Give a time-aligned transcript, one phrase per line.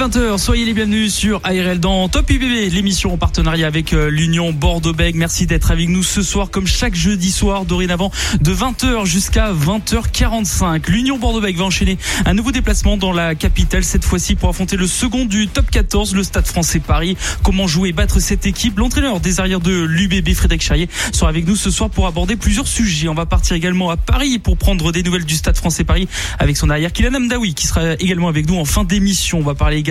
[0.00, 4.50] 20h, soyez les bienvenus sur ARL dans Top UBB, l'émission en partenariat avec euh, l'Union
[4.50, 5.18] Bordeaux-Bègles.
[5.18, 8.10] Merci d'être avec nous ce soir, comme chaque jeudi soir, dorénavant,
[8.40, 10.90] de 20h jusqu'à 20h45.
[10.90, 14.86] L'Union Bordeaux-Bègles va enchaîner un nouveau déplacement dans la capitale, cette fois-ci pour affronter le
[14.86, 17.18] second du Top 14, le Stade français Paris.
[17.42, 18.78] Comment jouer et battre cette équipe?
[18.78, 22.68] L'entraîneur des arrières de l'UBB, Frédéric Charrier, sera avec nous ce soir pour aborder plusieurs
[22.68, 23.08] sujets.
[23.08, 26.56] On va partir également à Paris pour prendre des nouvelles du Stade français Paris avec
[26.56, 29.40] son arrière Kylian Amdaoui, qui sera également avec nous en fin d'émission.
[29.40, 29.89] On va parler également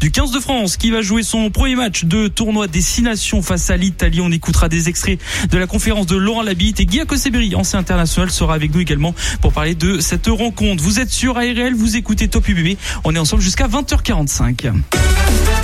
[0.00, 3.76] du 15 de France qui va jouer son premier match de tournoi Destination face à
[3.76, 4.20] l'Italie.
[4.20, 5.18] On écoutera des extraits
[5.50, 9.14] de la conférence de Laurent Labitte et Guy Akoseberi, ancien international, sera avec nous également
[9.40, 10.82] pour parler de cette rencontre.
[10.82, 12.76] Vous êtes sur ARL, vous écoutez Top UBB.
[13.04, 14.72] On est ensemble jusqu'à 20h45.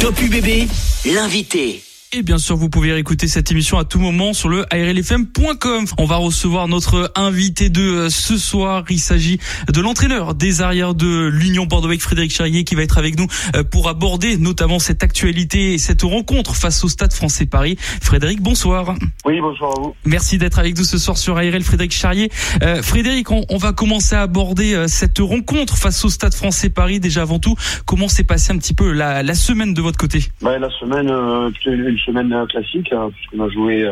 [0.01, 0.69] Top UBB,
[1.05, 1.83] l'invité.
[2.17, 5.85] Et bien sûr, vous pouvez écouter cette émission à tout moment sur le arlfm.com.
[5.99, 8.85] On va recevoir notre invité de euh, ce soir.
[8.89, 9.41] Il s'agit
[9.73, 13.27] de l'entraîneur des arrières de l'Union bordeaux Frédéric Charrier, qui va être avec nous
[13.57, 17.77] euh, pour aborder notamment cette actualité et cette rencontre face au Stade français Paris.
[17.81, 18.95] Frédéric, bonsoir.
[19.25, 19.97] Oui, bonsoir à vous.
[20.05, 22.31] Merci d'être avec nous ce soir sur ARL, Frédéric Charrier.
[22.63, 27.01] Euh, Frédéric, on, on, va commencer à aborder cette rencontre face au Stade français Paris.
[27.01, 30.21] Déjà avant tout, comment s'est passé un petit peu la, la semaine de votre côté?
[30.43, 33.91] Bah, La semaine, euh, une semaine classique, hein, puisqu'on a joué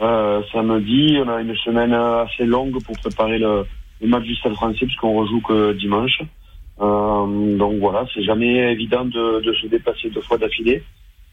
[0.00, 1.16] euh, samedi.
[1.24, 3.64] On a une semaine assez longue pour préparer le,
[4.02, 6.20] match du Stade français, puisqu'on rejoue que dimanche.
[6.80, 10.82] Euh, donc voilà, c'est jamais évident de, se déplacer deux fois d'affilée.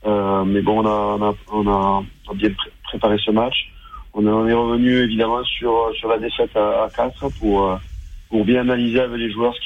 [0.05, 3.69] Euh, mais bon, on a, on a, on bien pré préparé ce match.
[4.13, 7.79] On, est revenu évidemment sur, la défaite à, à 4 pour,
[8.45, 9.61] bien analyser avec les joueurs ce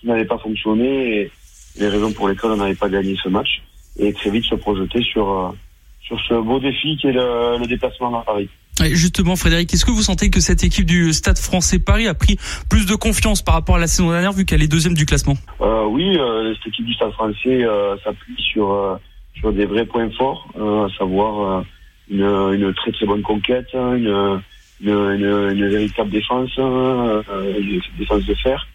[0.00, 1.30] qui n'avait pas fonctionné et
[1.78, 3.62] les raisons pour lesquelles on n'avait pas gagné ce match.
[3.98, 5.54] Et très vite se projeter sur,
[6.00, 8.48] sur ce beau défi qui est le, le déplacement à Paris.
[8.80, 12.38] Justement, Frédéric, est-ce que vous sentez que cette équipe du Stade français Paris a pris
[12.70, 15.36] plus de confiance par rapport à la saison dernière, vu qu'elle est deuxième du classement?
[15.60, 18.96] Euh, Oui, euh, cette équipe du Stade français euh, s'appuie sur, euh,
[19.34, 21.64] sur des vrais points forts, euh, à savoir
[22.10, 24.40] une, une, très très bonne conquête, une,
[24.80, 28.66] une, une, une véritable défense, une défense de fer,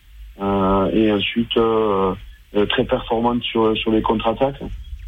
[0.94, 1.60] et ensuite
[2.70, 4.62] très performante sur, sur les contre-attaques.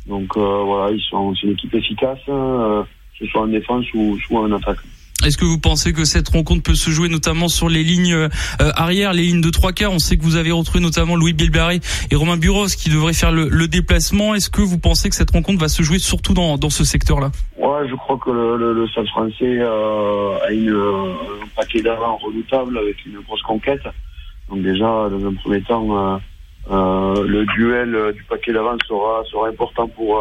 [0.09, 2.84] Donc voilà, ils sont c'est une équipe efficace que
[3.20, 4.80] ce soit en défense ou en attaque.
[5.25, 8.30] Est-ce que vous pensez que cette rencontre peut se jouer notamment sur les lignes euh,
[8.58, 9.92] arrière, les lignes de trois quarts?
[9.92, 13.34] On sait que vous avez retrouvé notamment Louis Bilbaré et Romain Buros qui devraient faire
[13.34, 14.34] le, le déplacement.
[14.34, 17.31] Est-ce que vous pensez que cette rencontre va se jouer surtout dans, dans ce secteur-là?
[17.58, 22.16] Ouais, je crois que le, le, le Stade français euh, a une, un paquet d'avant
[22.16, 23.84] redoutable avec une grosse conquête.
[24.50, 26.22] Donc déjà, dans un premier temps,
[26.69, 30.19] euh, euh, le duel du paquet d'avant sera, sera important pour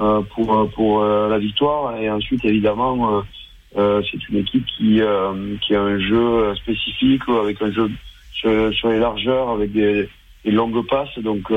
[0.00, 3.22] euh, pour pour euh, la victoire et ensuite évidemment
[3.76, 5.00] euh, c'est une équipe qui
[5.62, 7.90] qui a un jeu spécifique avec un jeu
[8.32, 10.08] sur, les largeurs avec des
[10.44, 11.52] longues passes donc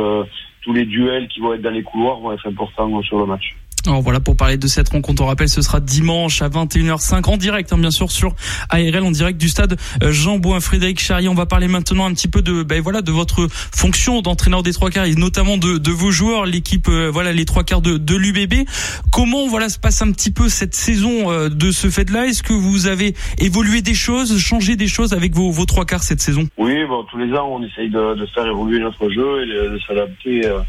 [0.61, 3.55] tous les duels qui vont être dans les couloirs vont être importants sur le match.
[3.87, 5.21] Alors voilà pour parler de cette rencontre.
[5.21, 8.35] On rappelle, ce sera dimanche à 21h05 en direct, hein, bien sûr sur
[8.69, 10.59] ARL en direct du stade Jean Bouin.
[10.59, 14.21] Frédéric Charrier, on va parler maintenant un petit peu de ben voilà de votre fonction
[14.21, 17.63] d'entraîneur des trois quarts et notamment de, de vos joueurs, l'équipe euh, voilà les trois
[17.63, 18.67] quarts de, de l'UBB.
[19.11, 22.25] Comment voilà se passe un petit peu cette saison euh, de ce fait-là?
[22.27, 26.03] Est-ce que vous avez évolué des choses, changé des choses avec vos, vos trois quarts
[26.03, 26.47] cette saison?
[26.57, 29.73] Oui, bon tous les ans on essaye de, de faire évoluer notre jeu et de,
[29.75, 30.45] de s'adapter.
[30.45, 30.59] Euh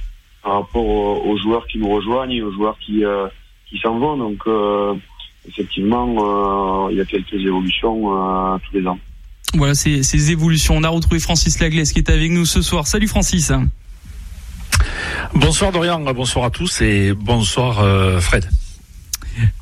[0.49, 3.29] par rapport aux, aux, joueurs qui nous rejoignent et aux joueurs qui, euh,
[3.69, 4.17] qui s'en vont.
[4.17, 4.95] Donc, euh,
[5.47, 8.99] effectivement, euh, il y a quelques évolutions tous les ans.
[9.53, 10.75] Voilà ces, ces, évolutions.
[10.79, 12.87] On a retrouvé Francis Laglaise qui est avec nous ce soir.
[12.87, 13.53] Salut Francis.
[15.35, 17.85] Bonsoir Dorian, bonsoir à tous et bonsoir
[18.23, 18.49] Fred.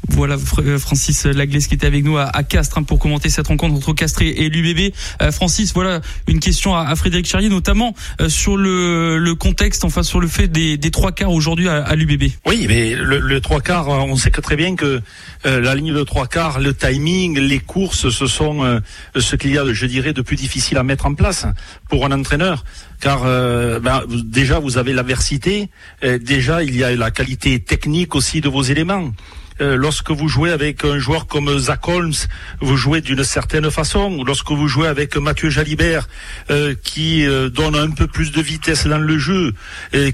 [0.09, 3.93] Voilà Francis Laglaise qui était avec nous à, Castres hein, pour commenter cette rencontre entre
[3.93, 4.95] Castres et l'UBB.
[5.21, 10.21] Euh, Francis, voilà une question à, Frédéric Charrier, notamment euh, sur le, contexte, enfin sur
[10.21, 12.31] le fait des, trois quarts aujourd'hui à, l'UBB.
[12.47, 15.03] Oui, mais le, trois quarts, on sait très bien que
[15.45, 18.81] euh, la ligne de trois quarts, le timing, les courses, ce sont euh,
[19.17, 21.47] ce qu'il y a, je dirais, de plus difficile à mettre en place
[21.89, 22.65] pour un entraîneur
[23.01, 25.69] car euh, ben, déjà vous avez l'aversité,
[26.03, 29.13] déjà il y a la qualité technique aussi de vos éléments.
[29.61, 32.13] Euh, lorsque vous jouez avec un joueur comme Zach Holmes,
[32.61, 34.23] vous jouez d'une certaine façon.
[34.25, 36.09] Lorsque vous jouez avec Mathieu Jalibert,
[36.51, 39.55] euh, qui euh, donne un peu plus de vitesse dans le jeu,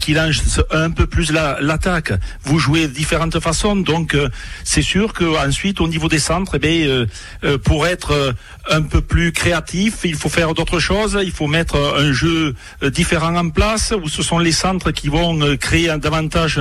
[0.00, 2.12] qui lance un peu plus l'attaque,
[2.44, 3.77] vous jouez de différentes façons.
[3.77, 4.17] Donc,
[4.65, 6.89] c'est sûr qu'ensuite, au niveau des centres, eh
[7.65, 8.35] pour être
[8.71, 11.19] un peu plus créatif, il faut faire d'autres choses.
[11.23, 15.56] Il faut mettre un jeu différent en place, où ce sont les centres qui vont
[15.56, 16.61] créer davantage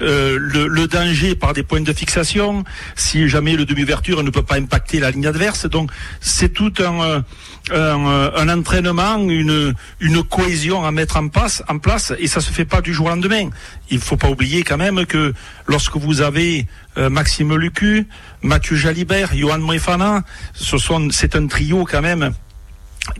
[0.00, 2.15] le, danger par des points de fixation,
[2.94, 5.66] si jamais le demi-ouverture ne peut pas impacter la ligne adverse.
[5.66, 5.90] Donc
[6.20, 7.20] c'est tout un, euh,
[7.72, 9.74] euh, entraînement, une,
[10.28, 13.10] cohésion à mettre en place, en place, et ça se fait pas du jour au
[13.10, 13.50] lendemain.
[13.90, 15.34] Il faut pas oublier quand même que
[15.66, 16.66] lorsque vous avez
[16.96, 18.06] Maxime Lucu,
[18.42, 20.22] Mathieu Jalibert, Johan Moefana,
[20.54, 20.76] ce
[21.10, 22.32] c'est un trio quand même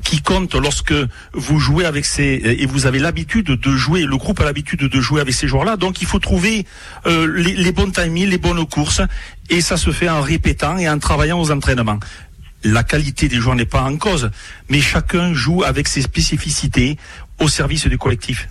[0.03, 0.95] qui compte lorsque
[1.33, 5.01] vous jouez avec ces et vous avez l'habitude de jouer, le groupe a l'habitude de
[5.01, 5.77] jouer avec ces joueurs-là.
[5.77, 6.67] Donc il faut trouver
[7.07, 9.03] euh, les, les, bons timings, les bonnes courses,
[9.51, 11.99] et ça se fait en répétant et en travaillant aux entraînements.
[12.65, 14.31] La qualité des joueurs n'est pas en cause,
[14.69, 16.97] mais chacun joue avec ses spécificités
[17.39, 18.49] au service du collectif.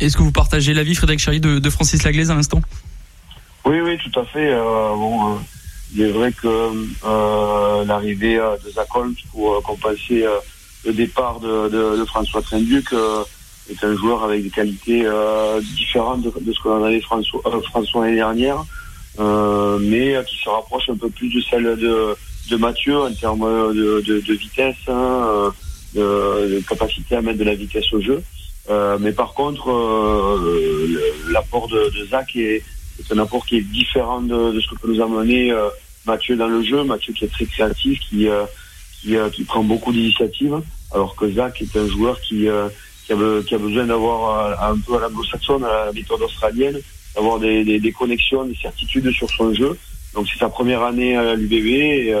[0.00, 2.60] Est-ce que vous partagez l'avis, Frédéric Charry, de, de, Francis Laglaise à l'instant?
[3.64, 4.52] Oui, oui, tout à fait.
[4.52, 4.60] Euh,
[4.94, 5.38] bon, euh,
[5.94, 10.24] il est vrai que euh, l'arrivée euh, de Zach Holmes pour euh, compenser
[10.84, 12.94] le départ de, François Trinduc
[13.70, 15.04] est un joueur avec des qualités
[15.74, 17.40] différentes de, de, ce que l'on avait François,
[17.70, 18.64] François l'année dernière,
[19.18, 24.32] mais qui se rapproche un peu plus de celle de, Mathieu en termes de, de
[24.34, 25.52] vitesse, hein,
[25.94, 28.22] de, capacité à mettre de la vitesse au jeu.
[29.00, 29.66] mais par contre,
[31.32, 32.62] l'apport de, de Zach est,
[32.96, 35.68] c'est un apport qui est différent de, de, ce que peut nous amener euh,
[36.06, 36.82] Mathieu dans le jeu.
[36.84, 38.44] Mathieu qui est très créatif, qui, euh,
[39.00, 40.60] qui, euh, qui, prend beaucoup d'initiatives,
[40.92, 42.48] alors que Zach est un joueur qui,
[43.06, 46.80] qui, a, qui a besoin d'avoir un peu à l'anglo-saxonne, à la méthode australienne,
[47.14, 49.78] d'avoir des, des, des, connexions, des certitudes sur son jeu.
[50.14, 52.14] Donc c'est sa première année à l'UBB et,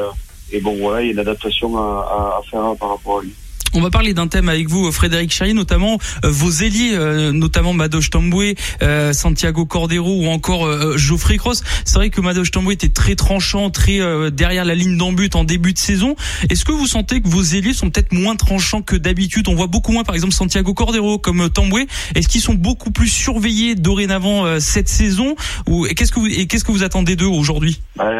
[0.52, 3.32] et, bon voilà, il y a une adaptation à, à faire par rapport à lui.
[3.76, 7.74] On va parler d'un thème avec vous, Frédéric Charrier, notamment euh, vos ailiers, euh, notamment
[7.74, 11.62] Madoche Tamboué, euh, Santiago Cordero ou encore Geoffrey Cross.
[11.84, 14.00] C'est vrai que Madoche Tamboué était très tranchant, très
[14.30, 16.16] derrière la ligne d'embut en début de saison.
[16.48, 19.46] Est-ce que vous sentez que vos ailiers sont peut-être moins tranchants que d'habitude?
[19.46, 21.86] On voit beaucoup moins, par exemple, Santiago Cordero comme Tamboué.
[22.14, 25.36] Est-ce qu'ils sont beaucoup plus surveillés dorénavant cette saison?
[25.68, 27.82] Ou qu'est-ce que vous et qu'est-ce que vous attendez d'eux aujourd'hui?
[27.96, 28.10] Bah,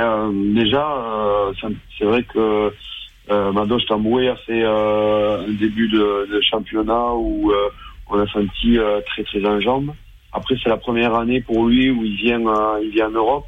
[0.54, 0.86] Déjà,
[1.98, 2.70] c'est vrai que
[3.28, 7.68] euh, Madoche Tamboué a fait euh, un début de, de championnat où euh,
[8.08, 9.92] on a senti euh, très très en jambes.
[10.32, 12.40] Après, c'est la première année pour lui où il vient,
[12.82, 13.46] il vient en Europe.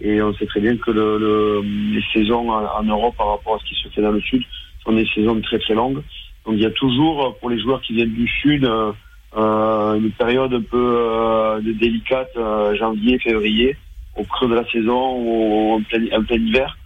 [0.00, 3.58] Et on sait très bien que le, le, les saisons en, Europe par rapport à
[3.58, 4.42] ce qui se fait dans le Sud
[4.82, 6.02] sont des saisons très très longues.
[6.46, 10.54] Donc il y a toujours, pour les joueurs qui viennent du Sud, euh, une période
[10.54, 12.30] un peu euh, délicate,
[12.78, 13.76] janvier, février,
[14.16, 16.78] au creux de la saison, ou en plein, en plein hiver.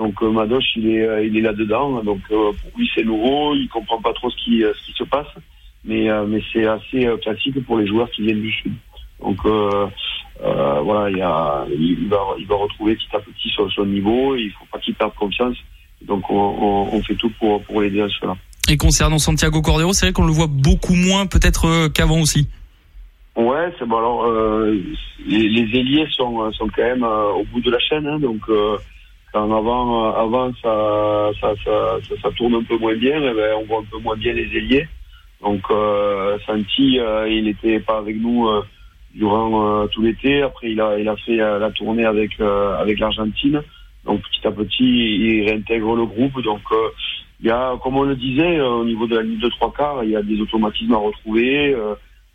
[0.00, 2.02] Donc euh, Madoche, il est, euh, il est là-dedans.
[2.02, 3.54] Donc euh, pour lui, c'est nouveau.
[3.54, 5.28] Il comprend pas trop ce qui, ce qui se passe.
[5.84, 8.72] Mais, mais c'est assez classique pour les joueurs qui viennent du Sud.
[9.18, 13.86] Donc voilà, il, y a, il, va, il va retrouver petit à petit son, son
[13.86, 14.36] niveau.
[14.36, 15.56] il faut pas qu'il perde confiance.
[16.02, 18.36] Donc on, on, on, fait tout pour, pour l'aider à cela.
[18.68, 22.46] Et concernant Santiago Cordero, c'est vrai qu'on le voit beaucoup moins peut-être qu'avant aussi.
[23.36, 23.96] Ouais, c'est bon.
[23.96, 24.26] Alors
[25.26, 28.42] les, les ailiers sont, sont quand même au bout de la chaîne, hein, donc
[29.32, 33.54] quand avant, euh, avant ça, ça, ça, ça, tourne un peu moins bien, eh ben,
[33.60, 34.88] on voit un peu moins bien les ailiers.
[35.40, 38.62] Donc euh, Santi, euh, il n'était pas avec nous euh,
[39.14, 40.42] durant tout l'été.
[40.42, 43.62] Après, il a, il a fait la tournée avec avec l'Argentine.
[44.04, 46.42] Donc petit à petit, il réintègre le groupe.
[46.42, 46.60] Donc
[47.40, 50.04] il y a, comme on le disait, au niveau de la ligne de trois quarts,
[50.04, 51.74] il y a des automatismes à retrouver.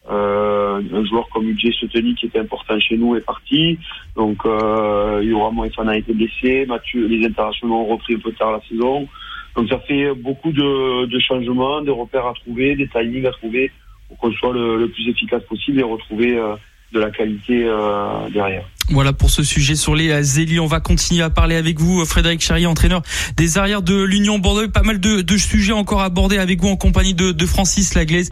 [0.09, 3.79] Euh, un joueur comme UJ Soteni qui était important chez nous est parti.
[4.15, 6.65] Donc euh, Yura Moefana a été blessé.
[6.67, 9.07] Mathieu, les internationaux ont repris un peu tard la saison.
[9.55, 13.71] Donc ça fait beaucoup de, de changements, des repères à trouver, des timings à trouver
[14.07, 16.55] pour qu'on soit le, le, plus efficace possible et retrouver euh,
[16.91, 18.65] de la qualité euh, derrière.
[18.89, 20.59] Voilà pour ce sujet sur les Zéli.
[20.59, 23.01] On va continuer à parler avec vous, Frédéric Charrier, entraîneur
[23.35, 24.67] des arrières de l'Union Bordeaux.
[24.67, 28.29] Pas mal de, de, sujets encore abordés avec vous en compagnie de, de Francis Laglaise.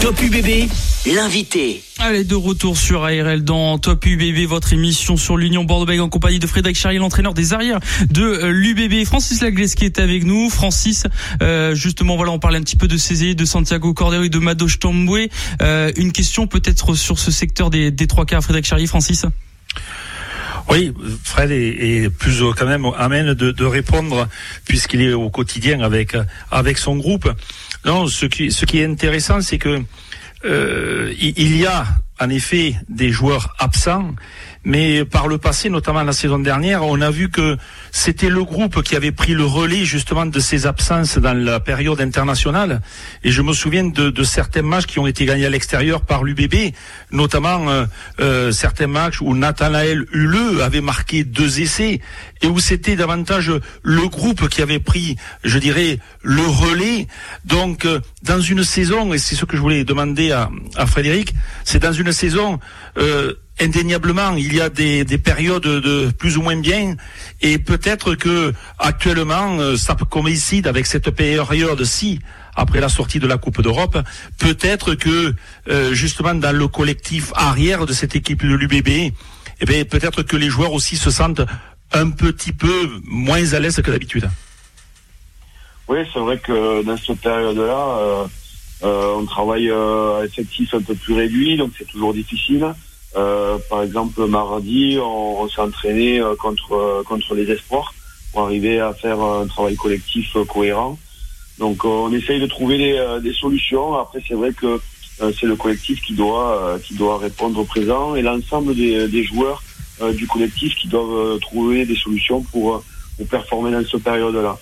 [0.00, 0.68] Top UBB,
[1.14, 1.82] l'invité.
[2.00, 6.40] Allez, de retour sur ARL dans Top UBB, votre émission sur l'Union Bordeaux en compagnie
[6.40, 7.78] de Frédéric Charrier, l'entraîneur des arrières
[8.10, 9.04] de l'UBB.
[9.04, 10.50] Francis Laglaise qui est avec nous.
[10.50, 11.04] Francis,
[11.40, 14.38] euh, justement, voilà, on parlait un petit peu de Cézé, de Santiago Cordero et de
[14.38, 15.30] Madoche Tamboué.
[15.62, 19.24] Euh, une question peut-être sur ce secteur des, des trois quarts, Frédéric Charrier, Francis
[20.70, 20.92] oui,
[21.24, 24.28] Fred est, plus quand même amène de, de répondre
[24.66, 26.16] puisqu'il est au quotidien avec
[26.50, 27.30] avec son groupe.
[27.84, 29.82] Non, ce qui ce qui est intéressant, c'est que
[30.44, 31.86] euh, il y a
[32.20, 34.14] en effet des joueurs absents,
[34.68, 37.56] mais par le passé, notamment la saison dernière, on a vu que
[37.90, 42.02] c'était le groupe qui avait pris le relais justement de ces absences dans la période
[42.02, 42.82] internationale.
[43.24, 46.22] Et je me souviens de, de certains matchs qui ont été gagnés à l'extérieur par
[46.22, 46.74] l'UBB,
[47.10, 47.86] notamment euh,
[48.20, 52.02] euh, certains matchs où Nathanaël Huleux avait marqué deux essais
[52.42, 53.50] et où c'était davantage
[53.82, 57.06] le groupe qui avait pris, je dirais, le relais.
[57.46, 61.32] Donc, euh, dans une saison, et c'est ce que je voulais demander à, à Frédéric,
[61.64, 62.60] c'est dans une saison
[62.98, 66.96] euh, indéniablement, il y a des, des, périodes de plus ou moins bien,
[67.40, 72.20] et peut-être que actuellement, euh, ça coïncide avec cette période-ci,
[72.54, 73.98] après la sortie de la Coupe d'Europe,
[74.38, 75.34] peut-être que
[75.68, 79.12] euh, justement dans le collectif arrière de cette équipe de l'UBB,
[79.60, 81.42] eh peut-être que les joueurs aussi se sentent
[81.92, 84.28] un petit peu moins à l'aise que d'habitude.
[85.88, 88.28] Oui, c'est vrai que dans cette période-là,
[88.82, 92.66] euh, on travaille à effectif un peu plus réduit, donc c'est toujours difficile.
[93.16, 97.94] Euh, par exemple, mardi, on, on s'est entraîné euh, contre euh, contre les espoirs
[98.32, 100.98] pour arriver à faire un travail collectif cohérent.
[101.58, 103.96] Donc, on essaye de trouver des, des solutions.
[103.96, 104.78] Après, c'est vrai que
[105.18, 109.62] c'est le collectif qui doit qui doit répondre présent et l'ensemble des, des joueurs
[110.12, 112.84] du collectif qui doivent trouver des solutions pour
[113.16, 114.56] pour performer dans cette période-là.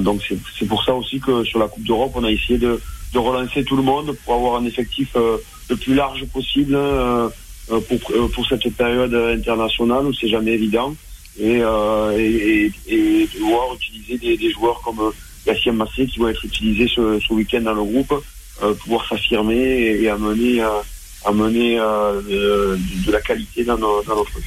[0.00, 0.22] Donc
[0.58, 2.80] c'est pour ça aussi que sur la Coupe d'Europe, on a essayé de,
[3.12, 5.14] de relancer tout le monde pour avoir un effectif
[5.68, 7.28] le plus large possible euh,
[7.70, 10.94] euh, pour, euh, pour cette période internationale où c'est jamais évident
[11.40, 15.10] et, et, et, devoir utiliser des, joueurs comme
[15.46, 18.14] Yassine Massé qui vont être utilisés ce, ce week-end dans le groupe,
[18.82, 20.64] pouvoir s'affirmer et, amener,
[21.24, 24.42] amener de, la qualité dans, dans notre jeu.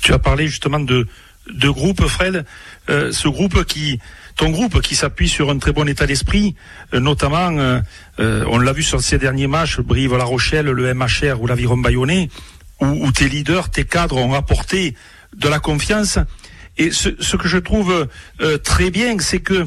[0.00, 1.06] Tu as parlé justement de,
[1.52, 2.44] de groupe, Fred.
[2.88, 3.98] Euh, ce groupe qui,
[4.36, 6.54] ton groupe qui s'appuie sur un très bon état d'esprit,
[6.94, 7.80] euh, notamment,
[8.18, 12.28] euh, on l'a vu sur ces derniers matchs, Brive-La Rochelle, le MHR ou l'Aviron Bayonnais,
[12.80, 14.94] où, où, tes leaders, tes cadres ont apporté
[15.36, 16.18] de la confiance.
[16.78, 18.06] Et ce, ce que je trouve
[18.62, 19.66] très bien, c'est que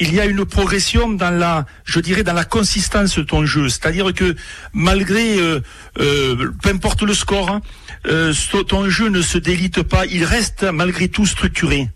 [0.00, 3.68] il y a une progression dans la, je dirais, dans la consistance de ton jeu.
[3.68, 4.36] C'est-à-dire que
[4.72, 5.60] malgré, euh,
[5.98, 7.60] euh, peu importe le score, hein,
[8.06, 8.32] euh,
[8.68, 10.06] ton jeu ne se délite pas.
[10.06, 11.88] Il reste malgré tout structuré.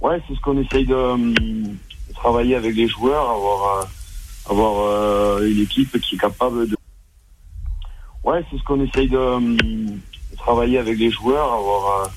[0.00, 1.74] Ouais, c'est ce qu'on essaye de, de,
[2.14, 3.88] travailler avec les joueurs, avoir,
[4.48, 6.76] avoir une équipe qui est capable de.
[8.24, 9.92] Ouais, c'est ce qu'on essaye de, de,
[10.36, 12.10] travailler avec les joueurs, avoir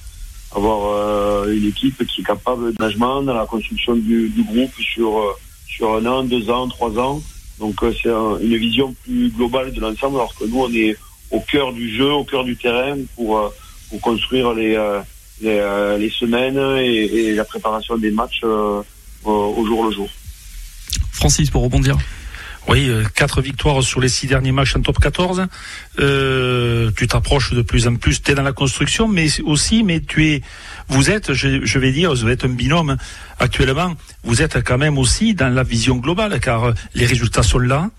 [0.56, 4.74] avoir euh, une équipe qui est capable de management dans la construction du, du groupe
[4.80, 5.34] sur euh,
[5.68, 7.22] sur un an, deux ans, trois ans.
[7.60, 10.98] Donc euh, c'est un, une vision plus globale de l'ensemble, alors que nous on est
[11.32, 13.54] au cœur du jeu, au cœur du terrain pour
[13.90, 14.78] pour construire les
[15.42, 20.10] les, les semaines et, et, la préparation des matchs au jour le jour.
[21.12, 21.98] Francis, pour rebondir.
[22.70, 25.48] Oui, euh, quatre victoires sur les six derniers matchs en top 14.
[26.00, 28.22] Euh, tu t'approches de plus en plus.
[28.22, 30.42] Tu es dans la construction, mais aussi, mais tu es,
[30.88, 32.98] vous êtes, je, je, vais dire, vous êtes un binôme
[33.40, 33.96] actuellement.
[34.24, 37.90] Vous êtes quand même aussi dans la vision globale, car les résultats sont là.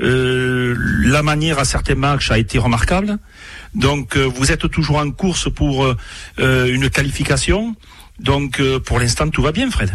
[0.00, 3.18] Euh, la manière à certains matchs a été remarquable.
[3.74, 5.94] Donc, euh, vous êtes toujours en course pour euh,
[6.66, 7.74] une qualification.
[8.18, 9.94] Donc, pour l'instant, tout va bien, Fred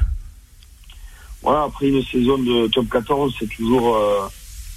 [1.42, 3.96] voilà, après une saison de top 14, c'est toujours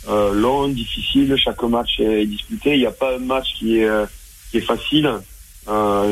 [0.07, 1.35] long, difficile.
[1.43, 2.75] Chaque match est disputé.
[2.75, 5.11] Il n'y a pas un match qui est, facile.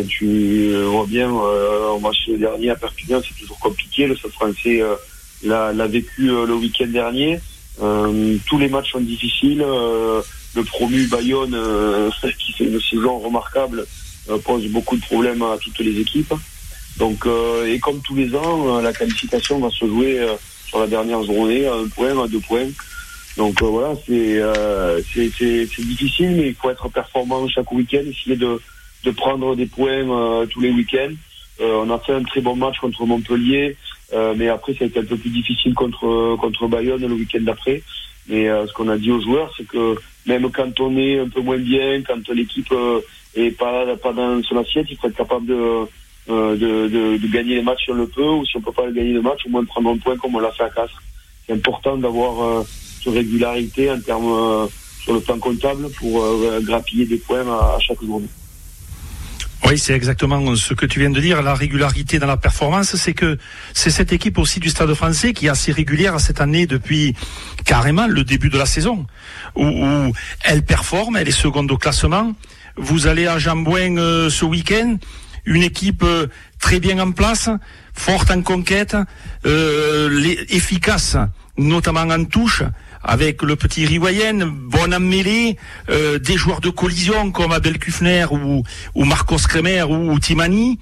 [0.08, 4.06] Tu vois bien, euh, au match dernier à Perpignan, c'est toujours compliqué.
[4.06, 4.80] Le Stade français
[5.44, 7.38] l'a vécu le week-end dernier.
[7.78, 9.59] Tous les matchs sont difficiles.
[9.59, 11.56] le promu Bayonne,
[12.38, 13.87] qui fait une saison remarquable,
[14.45, 16.35] pose beaucoup de problèmes à toutes les équipes.
[16.99, 20.35] Donc, euh, et comme tous les ans, euh, la qualification va se jouer euh,
[20.66, 22.68] sur la dernière journée, à un point, à deux points.
[23.37, 24.40] Donc voilà, c'est
[25.12, 28.59] c'est difficile, mais il faut être performant chaque week-end, essayer de,
[29.04, 31.12] de prendre des points tous les week-ends.
[31.61, 33.76] on a fait un très bon match contre Montpellier,
[34.12, 37.82] mais après ça a été un peu plus difficile contre contre Bayonne le week-end d'après.
[38.28, 39.96] Mais ce qu'on a dit aux joueurs, c'est que
[40.26, 42.72] même quand on est un peu moins bien, quand l'équipe
[43.34, 45.86] est pas pas dans son assiette, il faut être capable de
[46.28, 48.72] euh, de, de, de, gagner les matchs si on le peut, ou si on peut
[48.72, 50.70] pas gagner le match, au moins de prendre un point comme on l'a fait à
[50.70, 51.00] Castres.
[51.46, 52.64] C'est important d'avoir euh,
[53.00, 54.66] cette régularité en termes euh,
[55.04, 58.26] sur le plan comptable pour euh, grappiller des points à, à chaque journée.
[59.64, 61.42] Oui, c'est exactement ce que tu viens de dire.
[61.42, 63.38] La régularité dans la performance, c'est que
[63.72, 67.16] c'est cette équipe aussi du Stade français qui est assez régulière cette année depuis
[67.64, 69.06] carrément le début de la saison,
[69.56, 70.12] où,
[70.44, 72.34] elle performe, elle est seconde au classement.
[72.76, 74.98] Vous allez à Jambouin euh, ce week-end
[75.46, 76.26] une équipe euh,
[76.60, 77.48] très bien en place.
[77.94, 78.96] forte en conquête,
[79.44, 81.16] les, efficace,
[81.56, 82.62] notamment en touche,
[83.06, 85.56] avec le petit Riwayen, bon en mêlée,
[85.88, 88.62] des joueurs de collision comme Abel Kufner ou,
[88.94, 90.78] ou Marcos Kremer ou, Timani.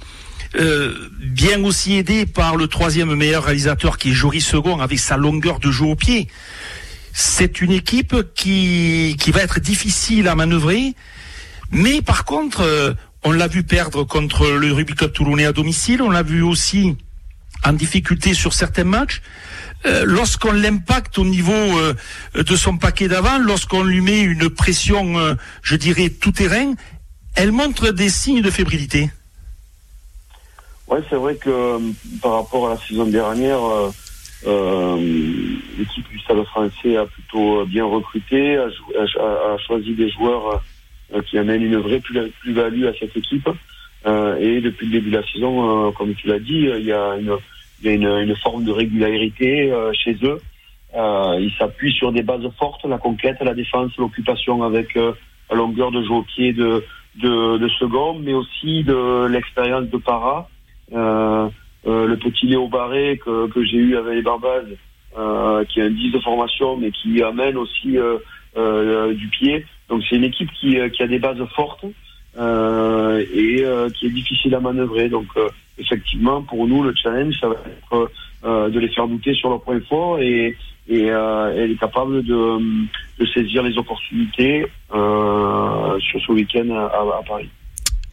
[1.21, 5.61] bien aussi aidé par le troisième meilleur réalisateur qui est Joris Second avec sa longueur
[5.61, 6.29] de jeu au pied.
[7.13, 10.95] C'est une équipe qui, qui va être difficile à manœuvrer,
[11.71, 14.95] mais par contre, on l'a vu perdre contre le Rugby
[15.45, 16.03] à domicile.
[16.03, 16.97] On l'a vu aussi
[17.65, 19.23] en difficulté sur certains matchs.
[19.87, 21.93] Euh, lorsqu'on l'impacte au niveau euh,
[22.35, 26.73] de son paquet d'avant, lorsqu'on lui met une pression, euh, je dirais, tout terrain,
[27.37, 29.11] elle montre des signes de fébrilité.
[30.89, 31.79] Oui, c'est vrai que
[32.23, 33.61] par rapport à la saison dernière,
[34.47, 40.63] l'équipe du Stade français a plutôt bien recruté, a choisi des joueurs
[41.27, 43.49] qui amène une vraie plus-value à cette équipe.
[44.07, 47.35] Et depuis le début de la saison, comme tu l'as dit, il y a une,
[47.85, 50.41] il y a une, forme de régularité chez eux.
[50.97, 55.91] Euh, ils s'appuient sur des bases fortes, la conquête, la défense, l'occupation avec la longueur
[55.91, 56.83] de jeu au pied de,
[57.17, 60.49] de, second, mais aussi de l'expérience de para.
[60.93, 61.49] Euh,
[61.87, 64.77] le petit Léo Barré que, que j'ai eu avec les Barbades,
[65.69, 67.99] qui a un 10 de formation, mais qui amène aussi
[68.57, 69.67] du pied.
[69.89, 71.89] Donc c'est une équipe qui, euh, qui, a des bases fortes euh,
[72.37, 75.09] et euh, qui est difficile à manœuvrer.
[75.09, 75.27] Donc
[75.79, 78.11] effectivement, pour nous, le challenge, ça va être
[78.71, 80.57] de les faire douter sur leurs points forts et,
[80.89, 82.59] et elle est capable de,
[83.19, 87.49] de saisir les opportunités sur ce week-end à Paris.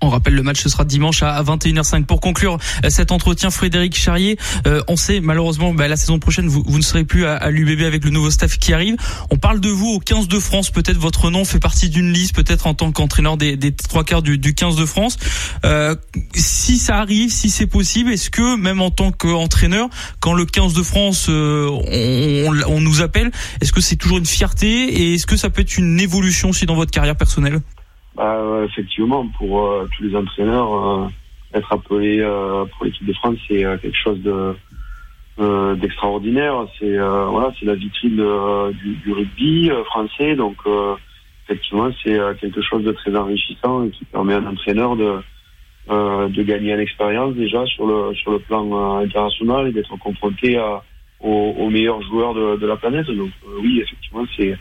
[0.01, 3.95] On rappelle le match ce sera dimanche à 21h05 pour conclure euh, cet entretien Frédéric
[3.95, 7.51] Charrier euh, on sait malheureusement bah, la saison prochaine vous, ne serez plus à, à
[7.51, 8.95] l'UBB avec le nouveau staff qui arrive.
[9.29, 10.71] On parle de vous au 15 de France.
[10.71, 14.21] Peut-être votre nom fait partie d'une liste peut-être en tant qu'entraîneur des, des, trois quarts
[14.21, 15.17] du, du 15 de France.
[15.65, 15.95] Euh,
[16.33, 19.89] si ça arrive si c'est possible est-ce que même en tant qu'entraîneur
[20.19, 23.31] quand le 15 de France on, on, on nous appelle
[23.61, 26.65] est-ce que c'est toujours une fierté et est-ce que ça peut être une évolution aussi
[26.65, 27.61] dans votre carrière personnelle?
[28.15, 31.07] Bah, effectivement, pour euh, tous les entraîneurs, euh,
[31.53, 34.55] être appelé euh, pour l'équipe de France, c'est quelque chose de
[35.77, 36.67] d'extraordinaire.
[36.77, 38.23] C'est voilà, c'est la vitrine
[38.73, 40.57] du, du, rugby français, donc
[41.45, 45.19] effectivement, c'est quelque chose de très enrichissant et qui permet à un entraîneur de
[45.89, 50.83] de gagner en expérience déjà sur le sur le plan international et d'être confronté à,
[51.19, 53.07] aux, meilleurs joueurs de, de la planète.
[53.07, 53.31] Donc
[53.63, 54.55] oui, effectivement, c'est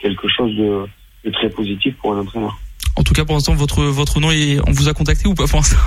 [0.00, 0.84] quelque chose de,
[1.24, 2.56] de très positif pour un entraîneur.
[3.00, 5.46] En tout cas, pour l'instant, votre, votre nom est, on vous a contacté ou pas
[5.46, 5.78] pour l'instant?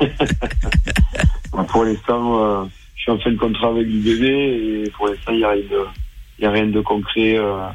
[1.68, 2.64] Pour l'instant, euh,
[2.96, 6.48] je suis en fin de contrat avec du bébé et pour l'instant, il n'y a,
[6.48, 7.36] a, rien de concret.
[7.36, 7.66] Euh,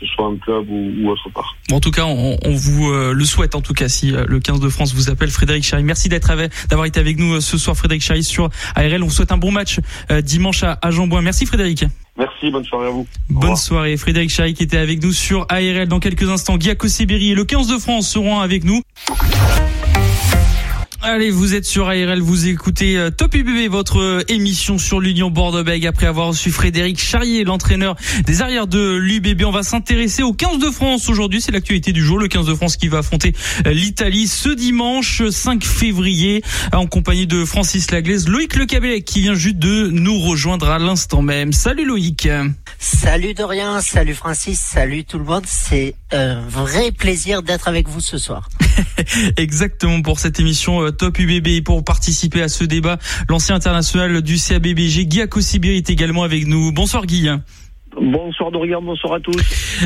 [0.00, 1.56] que ce soit en club ou, autre part.
[1.72, 4.68] en tout cas, on, vous euh, le souhaite en tout cas si le 15 de
[4.68, 5.82] France vous appelle Frédéric Charry.
[5.82, 6.30] Merci d'être
[6.68, 9.02] d'avoir été avec nous ce soir Frédéric Charry sur ARL.
[9.02, 9.80] On vous souhaite un bon match
[10.22, 11.22] dimanche à, à Jean-Bouin.
[11.22, 11.84] Merci Frédéric.
[12.18, 13.06] Merci, bonne soirée à vous.
[13.30, 13.96] Bonne soirée.
[13.96, 16.56] Frédéric Chahi qui était avec nous sur ARL dans quelques instants.
[16.56, 18.82] Guy Sibéry et le 15 de France seront avec nous.
[21.00, 25.30] Allez, vous êtes sur ARL, vous écoutez euh, Top UBB, votre euh, émission sur l'Union
[25.30, 25.86] Bordeaux-Bègles.
[25.86, 27.94] Après avoir reçu Frédéric Charrier, l'entraîneur
[28.26, 31.08] des arrières de l'UBB, on va s'intéresser au 15 de France.
[31.08, 32.18] Aujourd'hui, c'est l'actualité du jour.
[32.18, 33.32] Le 15 de France qui va affronter
[33.64, 38.26] euh, l'Italie ce dimanche 5 février en compagnie de Francis Laglaise.
[38.26, 41.52] Loïc Lecabé qui vient juste de nous rejoindre à l'instant même.
[41.52, 42.28] Salut Loïc.
[42.80, 45.44] Salut Dorian, salut Francis, salut tout le monde.
[45.46, 48.48] C'est un vrai plaisir d'être avec vous ce soir.
[49.36, 52.98] Exactement pour cette émission Top UBB pour participer à ce débat.
[53.28, 56.72] L'ancien international du CABBG, Guy Akosibir est également avec nous.
[56.72, 57.30] Bonsoir Guy.
[58.00, 59.36] Bonsoir Dorian, bonsoir à tous.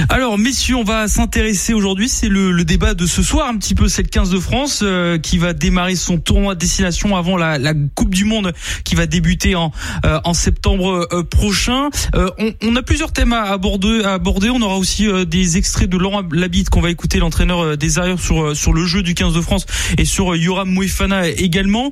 [0.09, 3.75] Alors messieurs, on va s'intéresser aujourd'hui, c'est le, le, débat de ce soir un petit
[3.75, 7.37] peu, c'est le 15 de France euh, qui va démarrer son tournoi de destination avant
[7.37, 8.53] la, la, Coupe du Monde
[8.85, 9.73] qui va débuter en,
[10.05, 11.89] euh, en septembre euh, prochain.
[12.15, 14.51] On, on, a plusieurs thèmes à aborder, à aborder.
[14.51, 18.55] on aura aussi des extraits de Laurent Labitte qu'on va écouter, l'entraîneur des arrières sur,
[18.57, 19.67] sur le jeu du 15 de France
[19.99, 21.91] et sur Yoram Mouefana également.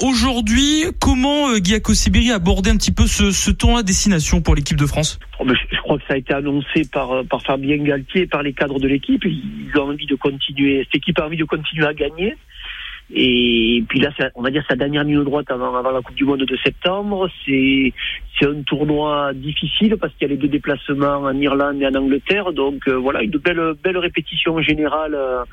[0.00, 4.54] aujourd'hui, comment Guy Sibiri a abordé un petit peu ce, ce tournoi de destination pour
[4.54, 5.18] l'équipe de France?
[5.38, 8.78] Oh, je crois que ça a été annoncé par, par Fabien Galtier, par les cadres
[8.78, 9.24] de l'équipe.
[9.24, 12.36] Ils ont envie de continuer, cette équipe a envie de continuer à gagner.
[13.14, 16.24] Et puis là, on va dire sa dernière ligne droite avant, avant la Coupe du
[16.24, 17.28] Monde de septembre.
[17.44, 17.92] C'est
[18.42, 22.52] un tournoi difficile parce qu'il y a les deux déplacements en Irlande et en Angleterre.
[22.52, 25.44] Donc euh, voilà, une belle belle répétition générale euh,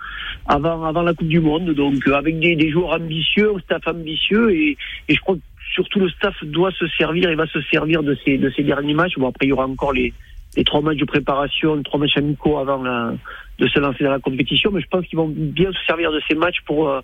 [0.48, 1.72] avant avant la Coupe du Monde.
[1.72, 4.78] Donc euh, avec des, des joueurs ambitieux, un staff ambitieux et,
[5.10, 5.41] et je crois que
[5.74, 8.94] surtout le staff doit se servir et va se servir de ces, de ces derniers
[8.94, 9.18] matchs.
[9.18, 10.14] Bon, après, il y aura encore les,
[10.58, 14.72] les trois matchs de préparation, trois matchs amicaux avant de se lancer dans la compétition,
[14.72, 17.02] mais je pense qu'ils vont bien se servir de ces matchs pour euh,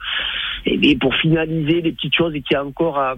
[0.66, 3.16] et, pour finaliser les petites choses et qu'il y a encore à,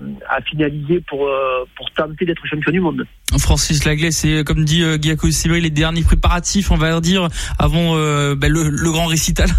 [0.50, 3.06] finaliser pour euh, pour tenter d'être champion du monde.
[3.40, 5.18] Francis Laglaise, c'est comme dit euh, Guillaume
[5.54, 7.28] les derniers préparatifs, on va dire,
[7.60, 9.50] avant euh, ben, le, le grand récital.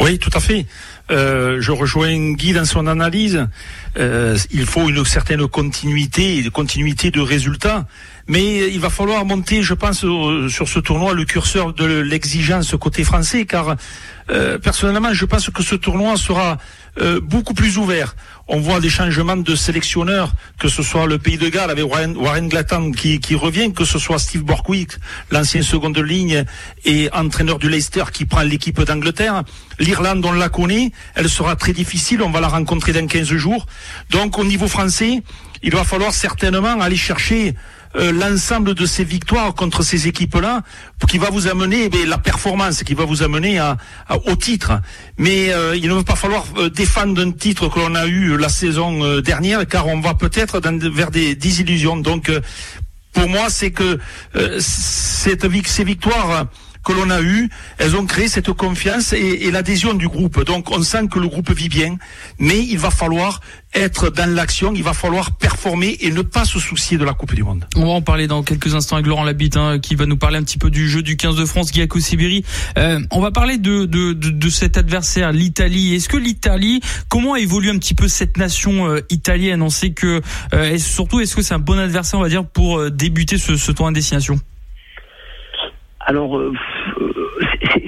[0.00, 0.66] Oui, tout à fait.
[1.10, 3.46] Euh, je rejoins Guy dans son analyse.
[3.98, 7.86] Euh, il faut une certaine continuité, une continuité de résultats.
[8.28, 9.98] Mais il va falloir monter, je pense,
[10.48, 13.76] sur ce tournoi le curseur de l'exigence côté français, car
[14.30, 16.58] euh, personnellement, je pense que ce tournoi sera
[17.22, 18.14] beaucoup plus ouvert.
[18.48, 22.16] On voit des changements de sélectionneurs, que ce soit le Pays de Galles avec Warren,
[22.16, 22.50] Warren
[22.94, 24.92] qui, qui, revient, que ce soit Steve Borkwick,
[25.30, 26.44] l'ancien seconde ligne
[26.84, 29.44] et entraîneur du Leicester qui prend l'équipe d'Angleterre.
[29.78, 33.66] L'Irlande, on la connaît, elle sera très difficile, on va la rencontrer dans 15 jours.
[34.10, 35.22] Donc au niveau français,
[35.62, 37.54] il va falloir certainement aller chercher
[37.96, 40.62] euh, l'ensemble de ces victoires contre ces équipes-là,
[41.08, 43.76] qui va vous amener eh la performance, qui va vous amener à,
[44.26, 44.72] au titre.
[45.18, 48.36] Mais euh, il ne va pas falloir euh, défendre un titre que l'on a eu
[48.36, 51.96] la saison dernière, car on va peut-être vers des désillusions.
[51.96, 52.30] Donc,
[53.12, 53.98] pour moi, c'est que
[54.58, 56.46] cette, ces victoires
[56.84, 60.44] que l'on a eu, elles ont créé cette confiance et, et l'adhésion du groupe.
[60.44, 61.96] Donc on sent que le groupe vit bien,
[62.38, 63.40] mais il va falloir
[63.74, 67.34] être dans l'action, il va falloir performer et ne pas se soucier de la Coupe
[67.34, 67.66] du Monde.
[67.76, 70.38] On va en parler dans quelques instants avec Laurent Labitte, hein, qui va nous parler
[70.38, 72.44] un petit peu du jeu du 15 de France, Giacomo Sibiri.
[72.78, 75.94] Euh, on va parler de, de, de, de cet adversaire, l'Italie.
[75.94, 79.62] Est-ce que l'Italie, comment évolue un petit peu cette nation euh, italienne?
[79.62, 80.20] On sait que,
[80.52, 83.38] euh, et surtout, est-ce que c'est un bon adversaire, on va dire, pour euh, débuter
[83.38, 84.38] ce, ce tour en destination?
[86.04, 86.52] Alors, euh,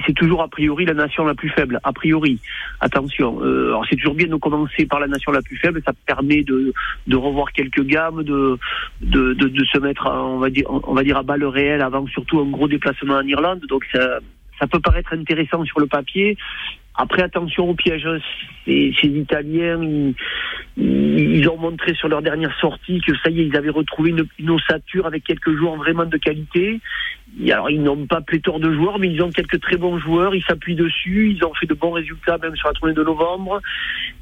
[0.05, 1.79] c'est toujours a priori la nation la plus faible.
[1.83, 2.39] A priori,
[2.79, 3.39] attention.
[3.41, 5.81] Euh, alors c'est toujours bien de commencer par la nation la plus faible.
[5.85, 6.73] Ça permet de,
[7.07, 8.57] de revoir quelques gammes, de,
[9.01, 11.81] de, de, de se mettre, à, on va dire, on va dire à balle réelle
[11.81, 13.61] avant surtout un gros déplacement en Irlande.
[13.67, 14.19] Donc ça,
[14.59, 16.37] ça peut paraître intéressant sur le papier.
[16.97, 18.07] Après, attention au piège.
[18.65, 19.79] Ces, ces Italiens,
[20.77, 24.49] ils, ont montré sur leur dernière sortie que ça y est, ils avaient retrouvé une,
[24.49, 26.79] ossature avec quelques joueurs vraiment de qualité.
[27.49, 30.33] alors, ils n'ont pas pléthore de joueurs, mais ils ont quelques très bons joueurs.
[30.33, 31.35] Ils s'appuient dessus.
[31.35, 33.61] Ils ont fait de bons résultats, même sur la tournée de novembre.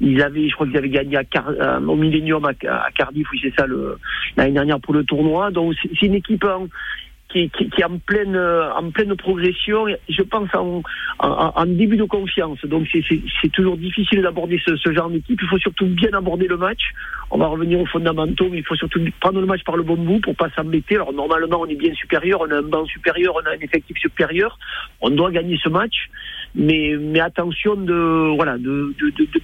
[0.00, 2.54] Ils avaient, je crois qu'ils avaient gagné à au Millennium à,
[2.92, 3.66] Cardiff, oui, c'est ça,
[4.36, 5.50] l'année dernière pour le tournoi.
[5.50, 6.68] Donc, c'est une équipe en,
[7.34, 10.48] qui, est en pleine, euh, en pleine progression, je pense
[11.18, 12.58] en, début de confiance.
[12.64, 15.40] Donc c'est toujours difficile d'aborder ce, genre d'équipe.
[15.42, 16.92] Il faut surtout bien aborder le match.
[17.30, 19.96] On va revenir aux fondamentaux, mais il faut surtout prendre le match par le bon
[19.96, 20.94] bout pour pas s'embêter.
[20.94, 23.98] Alors normalement, on est bien supérieur, on a un banc supérieur, on a un effectif
[23.98, 24.58] supérieur.
[25.00, 26.08] On doit gagner ce match,
[26.54, 28.94] mais, attention de, voilà, de,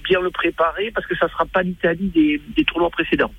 [0.03, 3.31] bien le préparer parce que ça sera pas l'Italie des tournois précédents.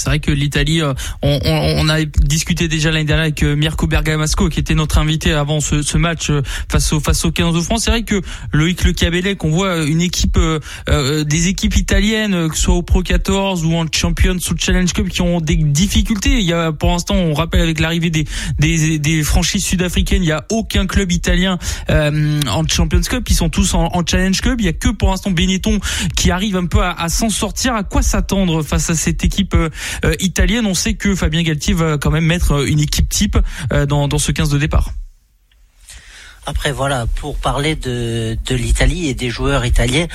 [0.00, 3.54] C'est vrai que l'Italie, euh, on, on, on, a discuté déjà l'année dernière avec euh,
[3.54, 6.40] Mirko Bergamasco, qui était notre invité avant ce, ce match euh,
[6.70, 7.82] face au face au 15 de France.
[7.84, 12.56] C'est vrai que Loïc Le Cabellec, qu'on voit une équipe, euh, des équipes italiennes, que
[12.56, 16.38] ce soit au Pro 14 ou en Champions ou Challenge Cup, qui ont des difficultés.
[16.38, 18.24] Il y a, pour l'instant, on rappelle avec l'arrivée des,
[18.58, 21.58] des, des franchises sud-africaines, il y a aucun club italien
[21.90, 23.28] euh, en Champions Cup.
[23.28, 24.54] Ils sont tous en, en, Challenge Cup.
[24.60, 25.78] Il y a que pour l'instant Benetton
[26.16, 27.74] qui arrive un peu à, à s'en sortir.
[27.74, 29.54] À quoi s'attendre face à cette équipe
[30.20, 30.66] italienne.
[30.66, 33.38] On sait que Fabien Galtier va quand même mettre euh, une équipe type
[33.72, 34.92] euh, dans, dans ce 15 de départ.
[36.50, 40.08] Après voilà, pour parler de, de l'Italie et des joueurs italiens,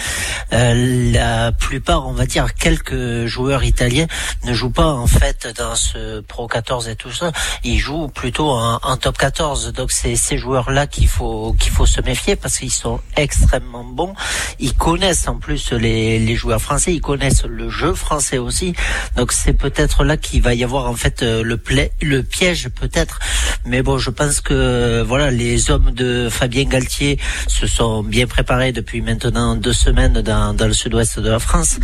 [0.52, 4.06] euh, la plupart, on va dire quelques joueurs italiens
[4.43, 7.32] ne jouent pas en fait dans ce Pro 14 et tout ça.
[7.63, 9.71] Ils jouent plutôt en, en top 14.
[9.71, 14.13] Donc c'est ces joueurs-là qu'il faut qu'il faut se méfier parce qu'ils sont extrêmement bons.
[14.60, 18.74] Ils connaissent en plus les, les joueurs français, ils connaissent le jeu français aussi.
[19.15, 21.58] Donc c'est peut-être là qu'il va y avoir en fait le,
[22.02, 23.19] le piège peut-être.
[23.63, 28.71] Mais bon, je pense que voilà les hommes de Fabien Galtier se sont bien préparés
[28.71, 31.79] depuis maintenant deux semaines dans, le sud-ouest de la France.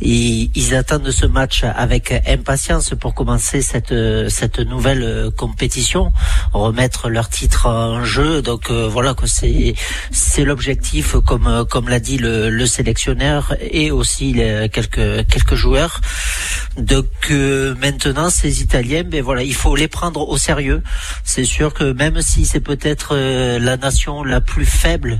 [0.00, 3.92] Ils attendent ce match avec impatience pour commencer cette,
[4.60, 6.12] nouvelle compétition,
[6.52, 8.42] remettre leur titre en jeu.
[8.42, 14.68] Donc euh, voilà que c'est l'objectif, comme l'a dit le, le, sélectionneur et aussi les,
[14.72, 16.00] quelques quelques joueurs.
[16.76, 20.82] Donc euh, maintenant ces Italiens, ben voilà, il faut les prendre au sérieux.
[21.24, 25.18] C'est sûr que même si c'est peut-être euh, la nation la plus faible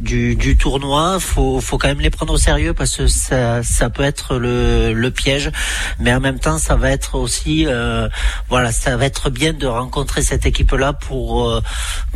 [0.00, 1.18] du, du tournoi.
[1.20, 4.92] Faut, faut quand même les prendre au sérieux parce que ça, ça peut être le,
[4.92, 5.50] le piège,
[5.98, 8.08] mais en même temps, ça va être aussi, euh,
[8.48, 11.60] voilà, ça va être bien de rencontrer cette équipe-là pour euh,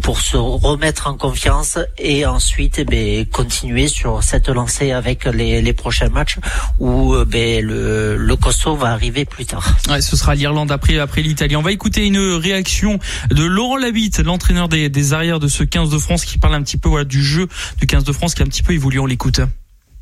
[0.02, 5.62] pour se remettre en confiance et ensuite, eh ben, continuer sur cette lancée avec les,
[5.62, 6.38] les prochains matchs
[6.78, 9.76] où eh le, le Kosovo va arriver plus tard.
[9.88, 11.56] Ouais, ce sera l'Irlande après après l'Italie.
[11.56, 12.98] On va écouter une réaction
[13.30, 16.62] de Laurent Labitte, l'entraîneur des, des arrières de ce 15 de France, qui parle un
[16.62, 18.98] petit peu voilà, du jeu du 15 de France qui a un petit peu évolué.
[18.98, 19.40] On l'écoute.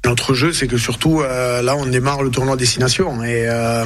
[0.04, 3.84] Notre jeu, c'est que surtout euh, là, on démarre le tournoi destination et euh,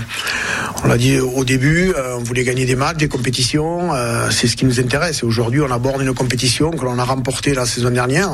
[0.83, 3.91] on l'a dit au début, euh, on voulait gagner des matchs, des compétitions,
[4.31, 5.23] c'est ce qui nous intéresse.
[5.23, 8.31] Et aujourd'hui, on aborde une compétition que l'on a remportée la saison dernière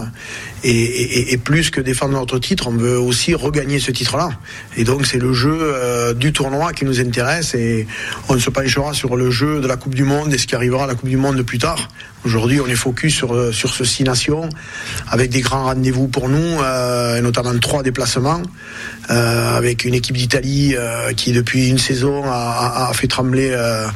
[0.65, 4.31] et, et, et, plus que défendre notre titre, on veut aussi regagner ce titre-là.
[4.77, 7.87] Et donc, c'est le jeu euh, du tournoi qui nous intéresse et
[8.29, 10.85] on se penchera sur le jeu de la Coupe du Monde et ce qui arrivera
[10.85, 11.89] à la Coupe du Monde plus tard.
[12.25, 14.49] Aujourd'hui, on est focus sur sur ce six nations
[15.09, 16.61] avec des grands rendez-vous pour nous,
[17.19, 18.41] et notamment trois déplacements
[19.11, 23.87] euh, avec une équipe d'Italie euh, qui depuis une saison a, fait trembler euh,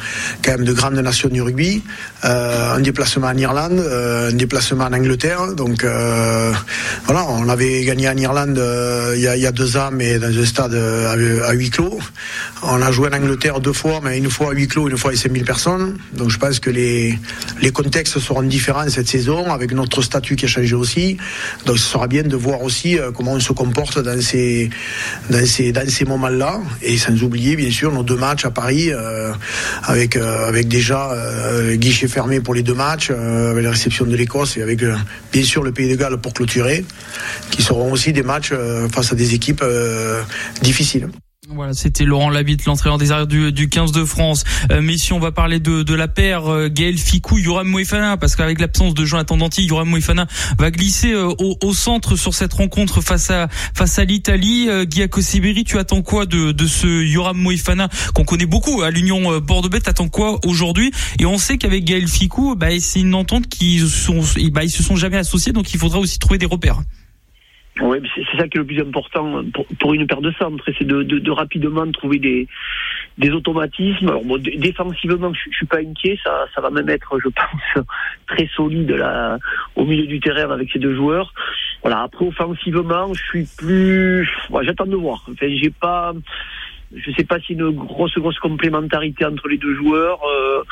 [0.42, 1.82] quand même de grandes nations du rugby,
[2.22, 5.54] un déplacement en Irlande, un déplacement en Angleterre.
[5.54, 5.86] Donc
[7.04, 8.60] voilà, on avait gagné en Irlande
[9.14, 11.70] il y, a, il, y a, deux ans, mais dans un stade à, à, huis
[11.70, 11.98] clos.
[12.62, 15.10] On a joué en Angleterre deux fois, mais une fois à huis clos, une fois
[15.10, 15.96] avec 5000 personnes.
[16.12, 17.18] Donc je pense que les,
[17.62, 21.16] les contextes seront différents cette saison, avec notre statut qui a changé aussi.
[21.64, 24.70] Donc ce sera bien de voir aussi comment on se comporte dans ces
[25.30, 26.60] dans ces, dans ces moments-là.
[26.82, 29.32] Et sans oublier, bien sûr, nos deux matchs à Paris, euh,
[29.84, 34.06] avec, euh, avec déjà euh, guichet fermé pour les deux matchs, euh, avec la réception
[34.06, 34.96] de l'Écosse et avec, euh,
[35.32, 36.32] bien sûr, le Pays de Galles pour
[37.50, 39.64] qui seront aussi des matchs euh, face à des équipes
[40.62, 41.08] difficiles.
[41.48, 44.42] Voilà, c'était Laurent Labitte, l'entraîneur des arrières du, du 15 de France.
[44.72, 48.16] Euh, mais si on va parler de, de la paire euh, Gaël Ficou, Yoram Moefana,
[48.16, 50.26] parce qu'avec l'absence de Jonathan Danty, Yoram Moefana
[50.58, 54.68] va glisser euh, au, au, centre sur cette rencontre face à face à l'Italie.
[54.68, 58.90] Euh, Guillaume Sibéry, tu attends quoi de, de ce Yoram Moefana qu'on connaît beaucoup à
[58.90, 60.90] l'Union euh, Bordeaux-Bègles T'attends quoi aujourd'hui?
[61.20, 64.82] Et on sait qu'avec Gaël Ficou, bah, c'est une entente qui sont, bah, ils se
[64.82, 66.82] sont jamais associés, donc il faudra aussi trouver des repères.
[67.82, 69.42] Oui, c'est ça qui est le plus important
[69.78, 72.48] pour, une paire de centres, c'est de, de, de, rapidement trouver des,
[73.18, 74.08] des automatismes.
[74.08, 77.28] Alors bon, défensivement, je, suis pas inquiet, ça, ça va même être, je
[77.74, 77.84] pense,
[78.28, 79.38] très solide là
[79.74, 81.34] au milieu du terrain avec ces deux joueurs.
[81.82, 82.02] Voilà.
[82.02, 84.30] Après, offensivement, je suis plus,
[84.62, 85.26] j'attends de voir.
[85.30, 86.14] Enfin, j'ai pas,
[86.94, 90.20] je sais pas si une grosse grosse complémentarité entre les deux joueurs.
[90.24, 90.62] Euh,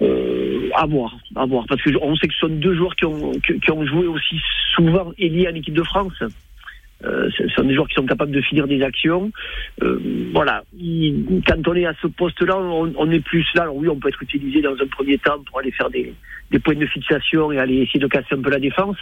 [0.00, 3.04] euh, à voir, à voir, parce que on sait que ce sont deux joueurs qui
[3.04, 4.40] ont, qui, ont joué aussi
[4.74, 6.22] souvent et liés à l'équipe de France.
[7.04, 9.30] Euh, ce sont des joueurs qui sont capables de finir des actions.
[9.82, 10.00] Euh,
[10.32, 10.62] voilà.
[11.46, 13.62] quand on est à ce poste-là, on, on, est plus là.
[13.62, 16.12] Alors oui, on peut être utilisé dans un premier temps pour aller faire des,
[16.50, 18.98] des points de fixation et aller essayer de casser un peu la défense.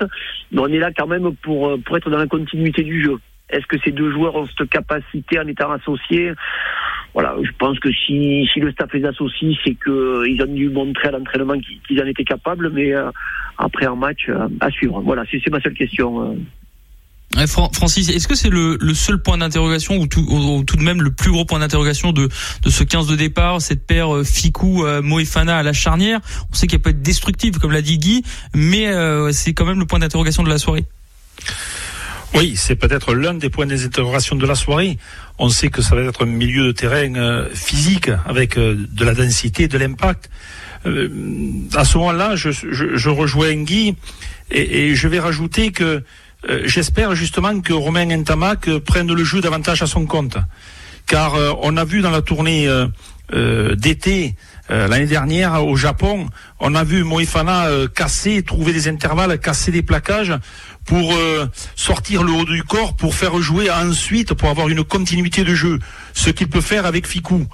[0.53, 3.19] Mais on est là quand même pour, pour être dans la continuité du jeu.
[3.49, 6.33] Est-ce que ces deux joueurs ont cette capacité en étant associés?
[7.16, 11.09] Voilà, je pense que si, si le staff les associe, c'est qu'ils ont dû montrer
[11.09, 11.55] à l'entraînement
[11.88, 13.11] qu'ils en étaient capables, mais euh,
[13.57, 15.00] après un match, euh, à suivre.
[15.00, 16.37] Voilà, c'est ma seule question.
[17.35, 17.46] Euh.
[17.72, 21.00] Francis, est-ce que c'est le, le, seul point d'interrogation ou tout, ou tout, de même
[21.00, 22.29] le plus gros point d'interrogation de,
[22.62, 26.20] de ce 15 de départ, cette paire Ficou Moefana à la charnière?
[26.52, 28.24] On sait qu'elle peut être destructive, comme l'a dit Guy,
[28.55, 28.92] mais
[29.33, 30.85] c'est quand même le point d'interrogation de la soirée.
[32.35, 34.99] Oui, c'est peut-être l'un des points d'interrogation de la soirée.
[35.39, 39.05] On sait que ça va être un milieu de terrain euh, physique avec euh, de
[39.05, 40.31] la densité, de l'impact.
[40.87, 41.09] Euh,
[41.75, 43.97] à ce moment-là, je, rejoins Guy
[44.51, 46.03] et, et, je vais rajouter que
[46.65, 50.37] j'espère justement que Romain Ntamak prenne le jeu davantage à son compte.
[51.07, 52.69] Car on a vu dans la tournée
[53.33, 54.37] d'été
[54.69, 56.29] l'année dernière au Japon,
[56.61, 60.35] on a vu Moïfana casser, trouver des intervalles, casser des plaquages
[60.87, 65.42] pour euh, sortir le haut du corps, pour faire jouer ensuite, pour avoir une continuité
[65.44, 65.81] de jeu,
[66.14, 67.46] ce qu'il peut faire avec Ficou.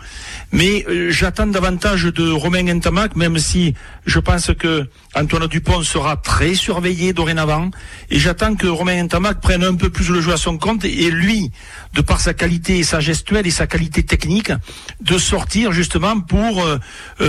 [0.53, 6.17] Mais euh, j'attends davantage de Romain Ntamak, même si je pense que Antoine Dupont sera
[6.17, 7.71] très surveillé dorénavant,
[8.11, 11.11] et j'attends que Romain Ntamak prenne un peu plus le jeu à son compte, et
[11.11, 11.51] lui,
[11.95, 14.53] de par sa qualité et sa gestuelle et sa qualité technique,
[15.01, 16.79] de sortir justement pour euh,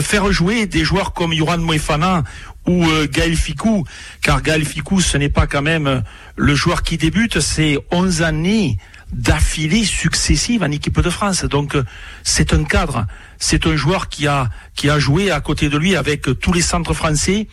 [0.02, 2.24] faire jouer des joueurs comme Yoran Moefana
[2.68, 3.86] ou euh, Gaël Ficou,
[4.22, 6.00] car Gaël Ficou, ce n'est pas quand même euh,
[6.36, 8.78] le joueur qui débute, c'est 11 années
[9.12, 11.44] d'affilée successive en équipe de France.
[11.44, 11.84] Donc euh,
[12.24, 13.06] c'est un cadre,
[13.38, 16.62] c'est un joueur qui a qui a joué à côté de lui avec tous les
[16.62, 17.48] centres français.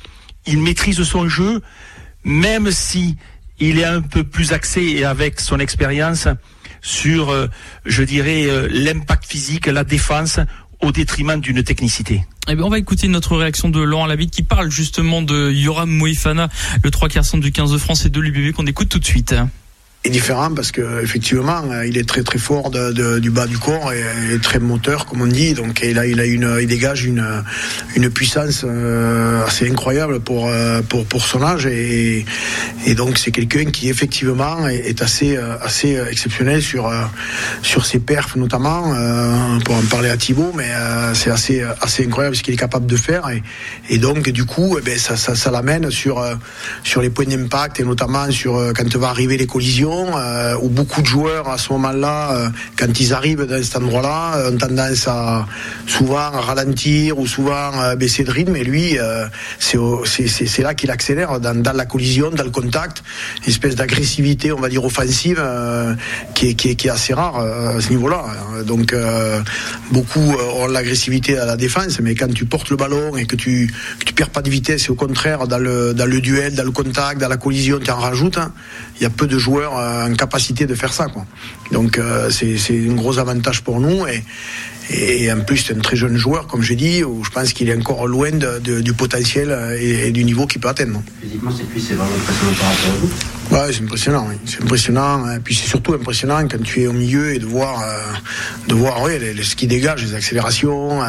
[0.47, 1.61] Il maîtrise son jeu,
[2.25, 3.17] même si
[3.59, 6.29] il est un peu plus axé et avec son expérience
[6.81, 7.31] sur,
[7.85, 10.41] je dirais, l'impact physique, la défense,
[10.83, 12.25] au détriment d'une technicité.
[12.49, 15.91] Eh bien, on va écouter notre réaction de Laurent Labitte qui parle justement de Yoram
[15.91, 16.49] Moïfana,
[16.83, 19.35] le trois quarts du 15 de France et de l'UBB qu'on écoute tout de suite
[20.03, 24.39] est différent parce que effectivement il est très très fort du bas du corps et,
[24.39, 25.53] très moteur comme on dit.
[25.53, 27.23] Donc il a une il dégage une
[27.97, 31.67] une puissance euh, assez incroyable pour euh, pour pour son âge.
[31.67, 32.25] Et
[32.97, 36.91] donc c'est quelqu'un qui effectivement est, assez euh, assez exceptionnel sur
[37.61, 38.95] sur ses perfs notamment
[39.67, 40.71] pour en parler à Thibaut mais
[41.13, 43.29] c'est assez assez incroyable ce qu'il est capable de faire.
[43.29, 43.43] Et,
[43.91, 46.25] et donc du coup eh ben ça ça, ça l'amène sur
[46.85, 51.03] sur les points d'impact et notamment sur quand va arriver les collisions euh, où beaucoup
[51.03, 52.49] de joueurs à ce moment-là, euh,
[52.79, 55.47] quand ils arrivent dans cet endroit-là, euh, ont tendance à
[55.87, 58.57] souvent ralentir ou souvent baisser de rythme.
[58.57, 58.97] Et lui,
[59.59, 63.03] c'est là qu'il accélère dans, la collision, dans le contact,
[63.43, 65.43] une espèce d'agressivité, on va dire offensive,
[66.35, 68.25] qui est, assez rare à ce niveau-là.
[68.67, 68.95] Donc
[69.91, 73.73] beaucoup ont l'agressivité à la défense, mais quand tu portes le ballon et que tu,
[73.99, 77.21] que tu perds pas de vitesse, et au contraire dans le, duel, dans le contact,
[77.21, 78.39] dans la collision, tu en rajoutes.
[78.39, 78.53] Hein,
[78.97, 81.07] il y a peu de joueurs euh, en capacité de faire ça.
[81.07, 81.25] Quoi.
[81.73, 82.57] Donc euh, c'est
[82.89, 84.07] un gros avantage pour nous.
[84.07, 84.23] Et,
[84.93, 87.69] et en plus, c'est un très jeune joueur, comme je dis, où je pense qu'il
[87.69, 91.01] est encore loin de, du potentiel et, du niveau qu'il peut atteindre.
[91.23, 93.11] Physiquement, c'est plus, c'est vraiment impressionnant par rapport à vous?
[93.55, 94.35] Ouais, c'est impressionnant, oui.
[94.47, 95.31] C'est impressionnant.
[95.31, 98.01] Et puis c'est surtout impressionnant quand tu es au milieu et de voir, euh,
[98.67, 101.01] de voir ouais, les, ce qui dégage, les accélérations,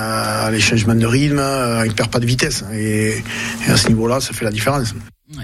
[0.52, 1.42] les changements de rythme,
[1.84, 2.64] il ne perd pas de vitesse.
[2.74, 3.24] Et,
[3.68, 4.94] et à ce niveau-là, ça fait la différence.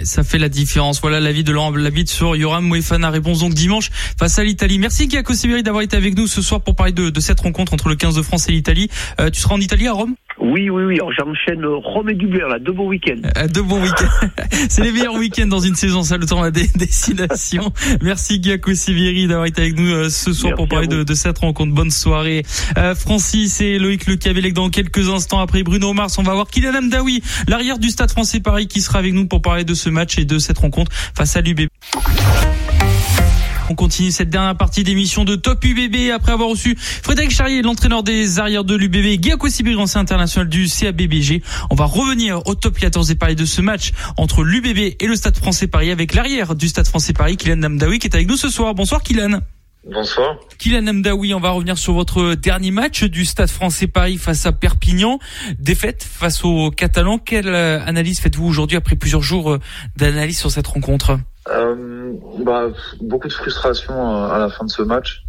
[0.03, 1.01] Ça fait la différence.
[1.01, 3.09] Voilà l'avis de Laurent Labitte sur Yoram Moefana.
[3.09, 4.79] Réponse donc dimanche face à l'Italie.
[4.79, 7.73] Merci Giacomo Siberi d'avoir été avec nous ce soir pour parler de, de, cette rencontre
[7.73, 8.89] entre le 15 de France et l'Italie.
[9.19, 10.15] Euh, tu seras en Italie à Rome?
[10.39, 10.99] Oui, oui, oui.
[11.17, 13.21] j'enchaîne Rome et Dublin, là, deux bons week-ends.
[13.37, 14.27] Euh, deux bons week-ends.
[14.69, 17.71] C'est les meilleurs week-ends dans une saison, ça le temps à des destinations.
[18.01, 21.39] Merci Giacomo Siberi d'avoir été avec nous euh, ce soir pour parler de, de, cette
[21.39, 21.73] rencontre.
[21.73, 22.43] Bonne soirée.
[22.77, 26.17] Euh, Francis et Loïc Le Cavelec dans quelques instants après Bruno Mars.
[26.17, 29.41] On va voir Kylian Amdaoui, l'arrière du Stade français Paris, qui sera avec nous pour
[29.41, 31.67] parler de ce match et de cette rencontre face à l'UBB.
[33.69, 38.01] On continue cette dernière partie d'émission de Top UBB après avoir reçu Frédéric Charrier, l'entraîneur
[38.01, 41.41] des arrières de l'UBB, Guillaume Sibir, ancien international du CABBG.
[41.69, 45.15] On va revenir au Top 14 et parler de ce match entre l'UBB et le
[45.15, 48.37] Stade français Paris avec l'arrière du Stade français Paris, Kylian Namdawi, qui est avec nous
[48.37, 48.73] ce soir.
[48.73, 49.41] Bonsoir Kylian.
[49.89, 50.37] Bonsoir.
[50.59, 54.51] Kylian Namdaoui, on va revenir sur votre dernier match du Stade français Paris face à
[54.51, 55.19] Perpignan.
[55.59, 57.19] Défaite face aux Catalans.
[57.19, 59.59] Quelle euh, analyse faites-vous aujourd'hui après plusieurs jours euh,
[59.95, 61.17] d'analyse sur cette rencontre?
[61.49, 62.67] Euh, bah,
[63.01, 65.23] beaucoup de frustration euh, à la fin de ce match.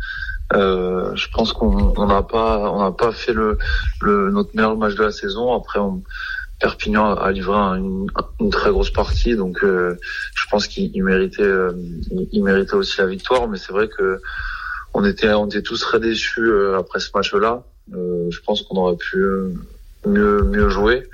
[0.54, 3.58] Euh, je pense qu'on n'a pas on n'a pas fait le,
[4.00, 5.54] le, notre meilleur match de la saison.
[5.54, 6.02] Après, on,
[6.60, 8.08] Perpignan a livré une,
[8.50, 9.96] très grosse partie, donc euh,
[10.34, 11.72] je pense qu'il méritait euh,
[12.32, 13.48] il méritait aussi la victoire.
[13.48, 14.20] Mais c'est vrai que
[14.94, 17.62] on était on était tous très déçus après ce match-là.
[17.92, 19.24] je pense qu'on aurait pu
[20.06, 21.08] mieux mieux jouer.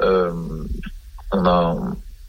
[0.00, 1.76] on a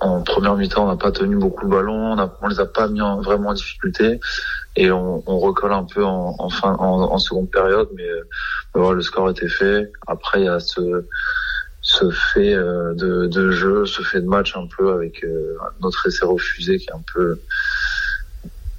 [0.01, 2.65] en première mi-temps, on n'a pas tenu beaucoup le ballon, on, a, on les a
[2.65, 4.19] pas mis vraiment en difficulté
[4.75, 8.09] et on, on recolle un peu en, fin, en, seconde période, mais,
[8.73, 9.91] voilà, le score était fait.
[10.07, 11.05] Après, il y a ce,
[11.81, 16.07] ce fait euh, de, de, jeu, ce fait de match un peu avec euh, notre
[16.07, 17.39] essai refusé qui est un peu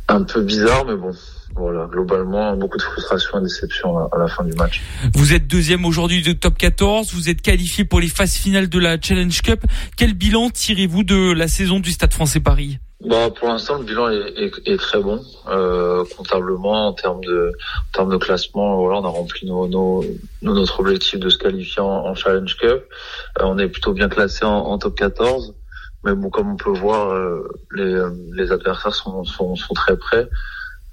[0.09, 1.13] un peu bizarre, mais bon,
[1.55, 4.83] voilà, globalement, beaucoup de frustration et déception à, la fin du match.
[5.15, 8.79] Vous êtes deuxième aujourd'hui de top 14, vous êtes qualifié pour les phases finales de
[8.79, 9.65] la Challenge Cup.
[9.97, 12.79] Quel bilan tirez-vous de la saison du Stade français Paris?
[13.05, 15.21] Bah, pour l'instant, le bilan est, est, est très bon.
[15.49, 17.53] Euh, comptablement, en termes de,
[17.89, 20.05] en termes de classement, voilà, on a rempli nos, nos,
[20.43, 22.85] notre objectif de se qualifier en, Challenge Cup.
[23.41, 25.55] Euh, on est plutôt bien classé en, en, top 14.
[26.05, 28.03] Mais bon, comme on peut voir, euh, les,
[28.35, 30.29] les adversaires sont, sont, sont très prêts.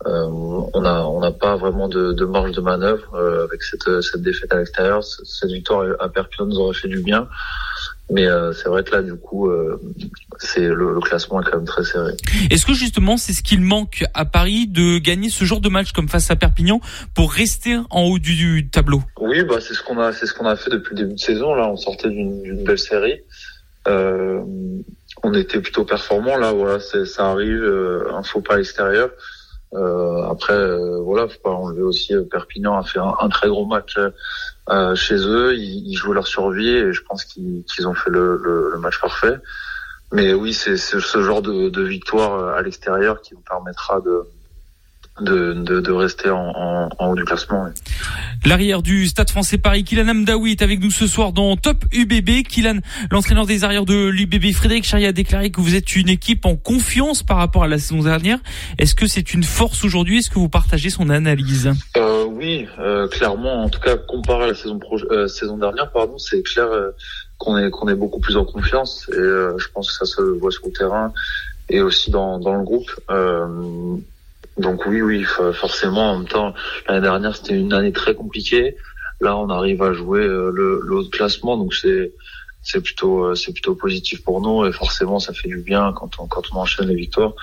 [0.06, 0.26] Euh,
[0.74, 4.54] on n'a on pas vraiment de, de marge de manœuvre euh, avec cette, cette défaite
[4.54, 5.04] à l'extérieur.
[5.04, 7.28] Cette victoire à Perpignan nous aurait fait du bien.
[8.12, 9.52] Mais euh, c'est vrai que là, du coup,
[10.39, 12.13] c'est le, le, classement est quand même très serré.
[12.50, 15.91] Est-ce que justement, c'est ce qu'il manque à Paris de gagner ce genre de match
[15.91, 16.82] comme face à Perpignan
[17.13, 19.04] pour rester en haut du, du tableau?
[19.19, 21.19] Oui, bah c'est ce qu'on a, c'est ce qu'on a fait depuis le début de
[21.19, 21.54] saison.
[21.54, 23.22] Là, on sortait d'une belle série.
[23.88, 24.41] Euh,
[25.22, 26.38] on était plutôt performant.
[26.38, 27.63] Là, voilà, ça arrive,
[28.12, 29.10] un faux pas à l'extérieur.
[29.74, 33.66] Euh, après, euh, voilà, faut pas enlever aussi euh, Perpignan a fait un, très gros
[33.66, 33.98] match
[34.70, 35.56] euh, chez eux.
[35.56, 39.00] Ils, ils, jouent leur survie et je pense qu'ils ont fait le, le, le, match
[39.00, 39.38] parfait.
[40.12, 44.24] Mais oui, c'est ce genre de, de, victoire à l'extérieur qui vous permettra de
[45.22, 47.68] de, de, de rester en, en, en, haut du classement.
[48.46, 52.44] L'arrière du Stade français Paris, Kylian Amdaoui est avec nous ce soir dans Top UBB.
[52.48, 52.80] Kylian,
[53.12, 56.56] l'entraîneur des arrières de l'UBB, Frédéric Charrier a déclaré que vous êtes une équipe en
[56.56, 58.40] confiance par rapport à la saison dernière.
[58.78, 60.20] Est-ce que c'est une force aujourd'hui?
[60.20, 61.72] Est-ce que vous partagez son analyse?
[61.98, 63.64] Euh, Oui, euh, clairement.
[63.64, 64.80] En tout cas, comparé à la saison,
[65.12, 66.92] euh, saison dernière, pardon, c'est clair euh,
[67.38, 69.10] qu'on est qu'on est beaucoup plus en confiance.
[69.12, 71.12] Et euh, je pense que ça se voit sur le terrain
[71.70, 72.90] et aussi dans, dans le groupe.
[74.60, 76.12] Donc oui, oui, forcément.
[76.12, 76.54] En même temps,
[76.88, 78.76] l'année dernière, c'était une année très compliquée.
[79.22, 82.13] Là, on arrive à jouer euh, le, le haut de classement, donc c'est
[82.62, 86.19] c'est plutôt euh, c'est plutôt positif pour nous et forcément, ça fait du bien quand
[86.19, 87.34] on quand on enchaîne les victoires.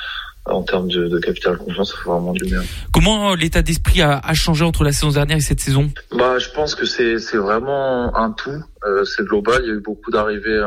[0.48, 2.62] En termes de, de capital confiance, ça fait vraiment du bien.
[2.92, 5.90] Comment euh, l'état d'esprit a, a, changé entre la saison dernière et cette saison?
[6.12, 8.62] Bah, je pense que c'est c'est vraiment un tout.
[8.84, 9.62] Euh, c'est global.
[9.64, 10.62] Il y a eu beaucoup d'arrivées.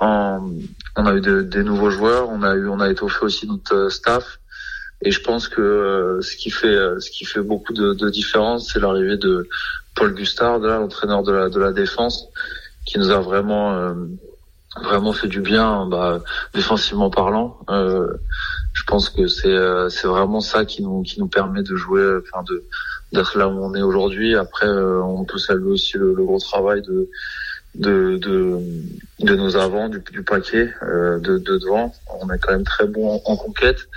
[0.00, 0.50] En,
[0.96, 2.30] on a eu de, des nouveaux joueurs.
[2.30, 4.38] On a eu on a étoffé aussi notre staff.
[5.04, 8.08] Et je pense que euh, ce qui fait euh, ce qui fait beaucoup de, de
[8.08, 9.48] différence, c'est l'arrivée de
[9.94, 12.28] Paul Gustard, l'entraîneur de la de la défense,
[12.86, 13.94] qui nous a vraiment euh,
[14.80, 16.22] vraiment fait du bien, bah,
[16.54, 17.58] défensivement parlant.
[17.68, 19.56] je pense que c'est
[19.90, 22.64] c'est vraiment ça qui nous qui nous permet de jouer, enfin de
[23.12, 24.34] d'être là où on est aujourd'hui.
[24.36, 27.10] Après, on peut saluer aussi le, le, gros travail de
[27.74, 28.58] de, de,
[29.20, 31.92] de nos avants, du, du paquet, de, de devant.
[32.20, 33.88] On est quand même très bon en conquête.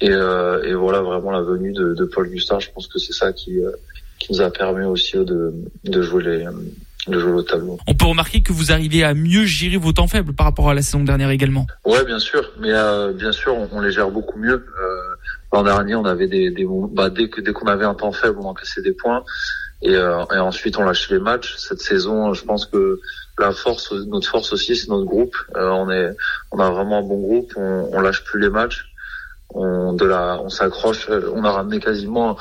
[0.00, 3.12] Et, euh, et, voilà vraiment la venue de, de, Paul Gustard, je pense que c'est
[3.12, 3.72] ça qui, euh,
[4.18, 5.52] qui nous a permis aussi de,
[5.84, 6.46] de jouer les
[7.08, 7.78] de jouer au tableau.
[7.86, 10.74] On peut remarquer que vous arrivez à mieux gérer vos temps faibles par rapport à
[10.74, 11.66] la saison dernière également.
[11.84, 14.66] Ouais, bien sûr, mais euh, bien sûr, on, on, les gère beaucoup mieux.
[14.80, 14.98] Euh,
[15.52, 18.38] L'an dernier, on avait des, des bah, dès que dès qu'on avait un temps faible,
[18.40, 19.24] on encaissait des points,
[19.80, 21.54] et, euh, et ensuite on lâchait les matchs.
[21.56, 23.00] Cette saison, je pense que
[23.38, 25.34] la force, notre force aussi, c'est notre groupe.
[25.56, 26.10] Euh, on est,
[26.52, 27.52] on a vraiment un bon groupe.
[27.56, 28.87] On, on lâche plus les matchs
[29.50, 31.08] on de la, on s'accroche.
[31.10, 32.36] On a ramené quasiment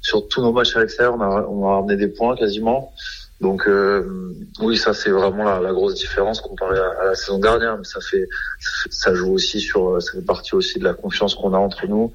[0.00, 2.92] sur tous nos matchs à l'extérieur, on a, on a ramené des points quasiment.
[3.40, 7.38] Donc euh, oui, ça c'est vraiment la, la, grosse différence comparé à, à, la saison
[7.38, 8.28] dernière, mais ça fait,
[8.90, 12.12] ça joue aussi sur, ça fait partie aussi de la confiance qu'on a entre nous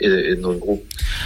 [0.00, 0.84] et, et, de notre groupe.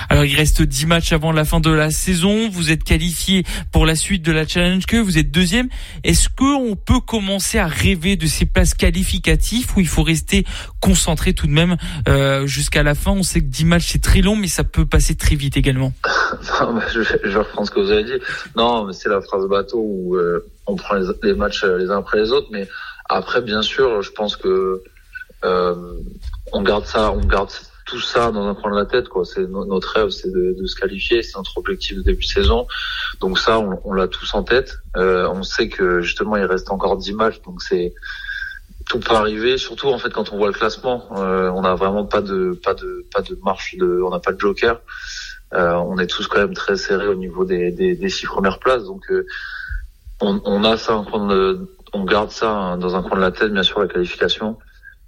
[0.08, 2.48] Alors il reste 10 matchs avant la fin de la saison.
[2.50, 5.68] Vous êtes qualifié pour la suite de la Challenge que vous êtes deuxième.
[6.04, 10.44] Est-ce que on peut commencer à rêver de ces places qualificatives ou il faut rester
[10.80, 11.76] concentré tout de même
[12.08, 13.12] euh, jusqu'à la fin?
[13.12, 15.92] On sait que 10 matchs c'est très long, mais ça peut passer très vite également.
[16.60, 18.24] non, je, je reprends ce que vous avez dit.
[18.56, 21.90] Non, mais c'est la phrase bateau où euh, on prend les, les, matchs euh, les
[21.90, 22.68] uns après les autres, mais
[23.08, 24.82] après bien sûr, je pense que
[25.44, 25.74] euh,
[26.52, 27.50] on garde ça, on garde
[27.89, 29.09] tout ça dans un coin de la tête.
[29.09, 29.24] Quoi.
[29.24, 32.66] C'est notre rêve, c'est de, de, se qualifier, c'est notre objectif de début de saison.
[33.20, 34.78] Donc ça, on, on l'a tous en tête.
[34.97, 37.95] Euh, on sait que justement, il reste encore 10 matchs, donc c'est
[38.89, 39.59] tout peut arriver.
[39.59, 42.74] Surtout en fait, quand on voit le classement, euh, on n'a vraiment pas de pas
[42.74, 44.80] de pas de marche, de, on n'a pas de joker.
[45.55, 48.59] Euh, on est tous quand même très serrés au niveau des, des, des six premières
[48.59, 49.24] places, donc euh,
[50.20, 51.03] on, on, a ça,
[51.95, 54.59] on garde ça dans un coin de la tête, bien sûr, la qualification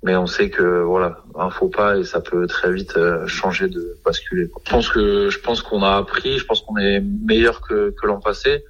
[0.03, 3.68] mais on sait que voilà un faux pas et ça peut très vite euh, changer
[3.68, 4.51] de basculer.
[4.64, 8.07] Je pense que je pense qu'on a appris, je pense qu'on est meilleur que, que
[8.07, 8.64] l'an passé.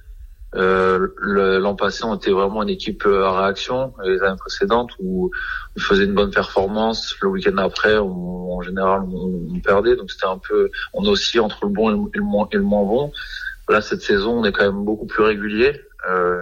[0.53, 3.93] Euh, l'an passé, on était vraiment une équipe euh, à réaction.
[4.03, 5.31] Les années précédentes où
[5.77, 9.95] on faisait une bonne performance, le week-end après, on, en général, on, on perdait.
[9.95, 12.83] Donc c'était un peu, on aussi entre le bon et le, moins, et le moins
[12.83, 13.13] bon.
[13.69, 15.79] Là, cette saison, on est quand même beaucoup plus régulier.
[16.09, 16.41] Euh,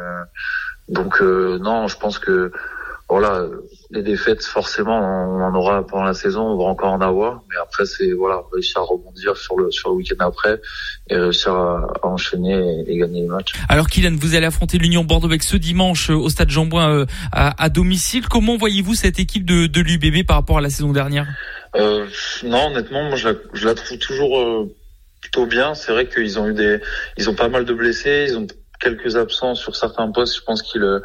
[0.87, 2.51] donc non, je pense que
[3.09, 3.45] voilà,
[3.89, 7.41] les défaites, forcément, on en aura pendant la saison, on va encore en avoir.
[7.49, 10.61] Mais après, c'est voilà, réussir à rebondir sur le sur le week-end après
[11.09, 13.53] et réussir à, à enchaîner et, et, gagner les matchs.
[13.67, 17.63] Alors, Kylian, vous allez affronter l'Union Bordeaux ce dimanche euh, au Stade Jean-Bouin euh, à,
[17.63, 18.27] à, domicile.
[18.27, 21.27] Comment voyez-vous cette équipe de, de l'UBB par rapport à la saison dernière?
[21.75, 22.05] Euh,
[22.43, 24.75] Non, honnêtement, moi, je la, je la trouve toujours euh,
[25.21, 25.73] plutôt bien.
[25.73, 26.79] C'est vrai qu'ils ont eu des,
[27.17, 28.47] ils ont pas mal de blessés, ils ont
[28.79, 30.99] quelques absents sur certains postes, je pense qu'il euh,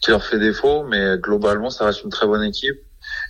[0.00, 2.80] qui leur fait défaut, mais globalement, ça reste une très bonne équipe,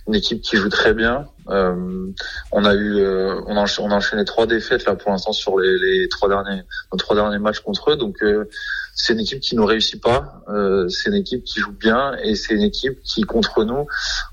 [0.07, 1.27] une équipe qui joue très bien.
[1.49, 2.11] Euh,
[2.51, 6.27] on a eu, euh, on, a, enchaîné trois défaites là pour l'instant sur les, trois
[6.27, 8.49] derniers, nos trois derniers matchs contre eux, donc euh,
[8.93, 12.35] c'est une équipe qui ne réussit pas, euh, c'est une équipe qui joue bien et
[12.35, 13.85] c'est une équipe qui contre nous,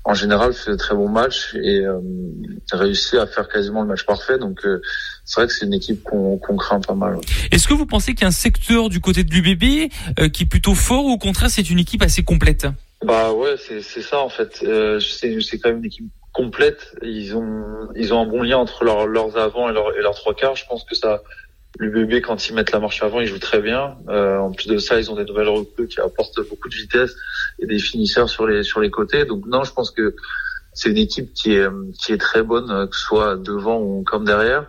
[0.05, 1.85] en général, fait de très bons matchs et
[2.71, 4.37] réussit à faire quasiment le match parfait.
[4.37, 4.65] Donc
[5.25, 7.17] c'est vrai que c'est une équipe qu'on qu craint pas mal.
[7.51, 10.43] Est-ce que vous pensez qu'il y a un secteur du côté de l'UBB euh, qui
[10.43, 12.67] est plutôt fort ou au contraire c'est une équipe assez complète?
[13.05, 14.61] Bah ouais, c'est ça en fait.
[14.63, 16.95] Euh, c'est quand même une équipe complète.
[17.01, 20.15] Ils ont ils ont un bon lien entre leur, leurs avant et, leur, et leurs
[20.15, 20.55] trois quarts.
[20.55, 21.21] Je pense que ça
[21.79, 23.97] l'UBB quand ils mettent la marche avant, ils jouent très bien.
[24.09, 27.15] Euh, en plus de ça, ils ont des nouvelles recrues qui apportent beaucoup de vitesse
[27.59, 29.25] et des finisseurs sur les sur les côtés.
[29.25, 30.15] Donc non, je pense que
[30.73, 31.67] c'est une équipe qui est
[32.01, 34.67] qui est très bonne, que ce soit devant ou comme derrière.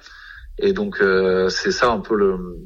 [0.59, 1.03] Et donc
[1.49, 2.59] c'est ça un peu le,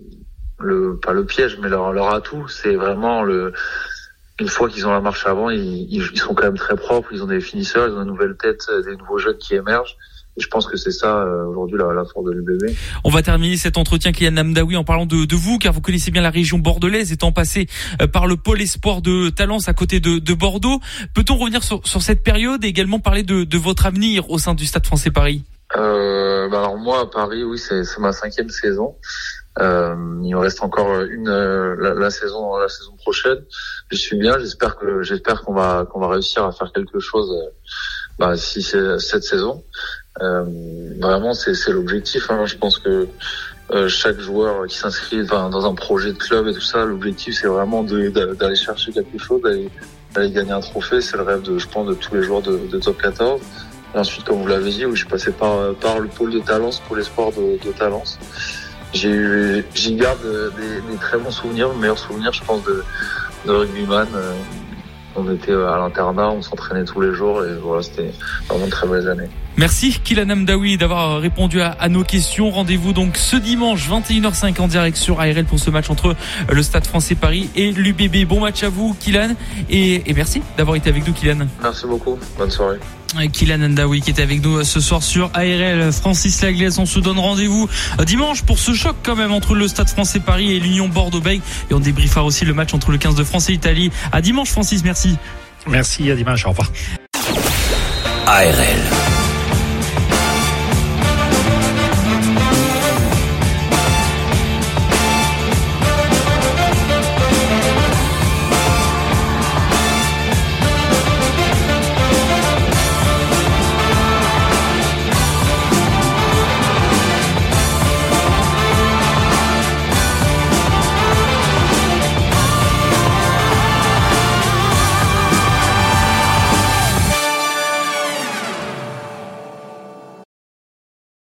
[0.59, 3.53] le pas le piège, mais leur leur atout, c'est vraiment le
[4.41, 7.22] une fois qu'ils ont la marche avant, ils, ils, sont quand même très propres, ils
[7.22, 9.97] ont des finisseurs, ils ont une nouvelle tête, des nouveaux jeunes qui émergent.
[10.36, 12.72] Et je pense que c'est ça euh, aujourd'hui la, la force de l'UBB.
[13.03, 16.12] On va terminer cet entretien Kylian Namdaoui en parlant de, de, vous, car vous connaissez
[16.12, 17.66] bien la région bordelaise, étant passé
[18.01, 20.80] euh, par le pôle espoir de Talence à côté de, de Bordeaux.
[21.14, 24.55] Peut-on revenir sur, sur, cette période et également parler de, de, votre avenir au sein
[24.55, 25.43] du Stade Français Paris?
[25.77, 28.97] Euh, bah alors moi à Paris, oui, c'est ma cinquième saison.
[29.59, 33.39] Euh, il me reste encore une la, la, saison la saison prochaine.
[33.91, 34.39] Je suis bien.
[34.39, 37.31] J'espère que j'espère qu'on va qu'on va réussir à faire quelque chose.
[38.19, 39.62] Bah, si c'est cette saison.
[40.21, 40.45] Euh,
[40.99, 42.31] vraiment, c'est l'objectif.
[42.31, 42.47] Hein.
[42.47, 43.07] Je pense que
[43.71, 47.47] euh, chaque joueur qui s'inscrit dans un projet de club et tout ça, l'objectif c'est
[47.47, 51.01] vraiment d'aller chercher quelque chose, d'aller gagner un trophée.
[51.01, 53.41] C'est le rêve de, je pense, de tous les joueurs de, de top 14.
[53.95, 56.97] Ensuite, comme vous l'avez dit, je suis passé par, par le pôle de Talence, pour
[56.97, 58.18] l'espoir de, de Talence.
[58.93, 60.18] J'y garde
[60.57, 62.84] des, des, très bons souvenirs, meilleurs souvenirs, je pense, de,
[63.47, 64.09] de rugbyman.
[64.14, 64.34] Euh,
[65.16, 68.12] on était à l'internat, on s'entraînait tous les jours et voilà, c'était
[68.49, 69.28] vraiment une très belle année.
[69.57, 72.51] Merci Kylian Amdaoui d'avoir répondu à, nos questions.
[72.51, 76.14] Rendez-vous donc ce dimanche 21h05 en direct sur ARL pour ce match entre
[76.49, 78.28] le Stade français Paris et l'UBB.
[78.28, 79.30] Bon match à vous Kylian
[79.68, 81.47] et, et merci d'avoir été avec nous Kylian.
[81.61, 82.78] Merci beaucoup, bonne soirée.
[83.33, 85.93] Kylian Andaoui qui est avec nous ce soir sur ARL.
[85.93, 87.69] Francis Laglaise, on se donne rendez-vous
[88.07, 91.43] dimanche pour ce choc quand même entre le Stade français Paris et l'Union Bordeaux-Bègles.
[91.71, 93.91] Et on débriefera aussi le match entre le 15 de France et Italie.
[94.13, 95.17] À dimanche Francis, merci.
[95.67, 96.71] Merci, à dimanche, au revoir.
[98.27, 99.08] ARL.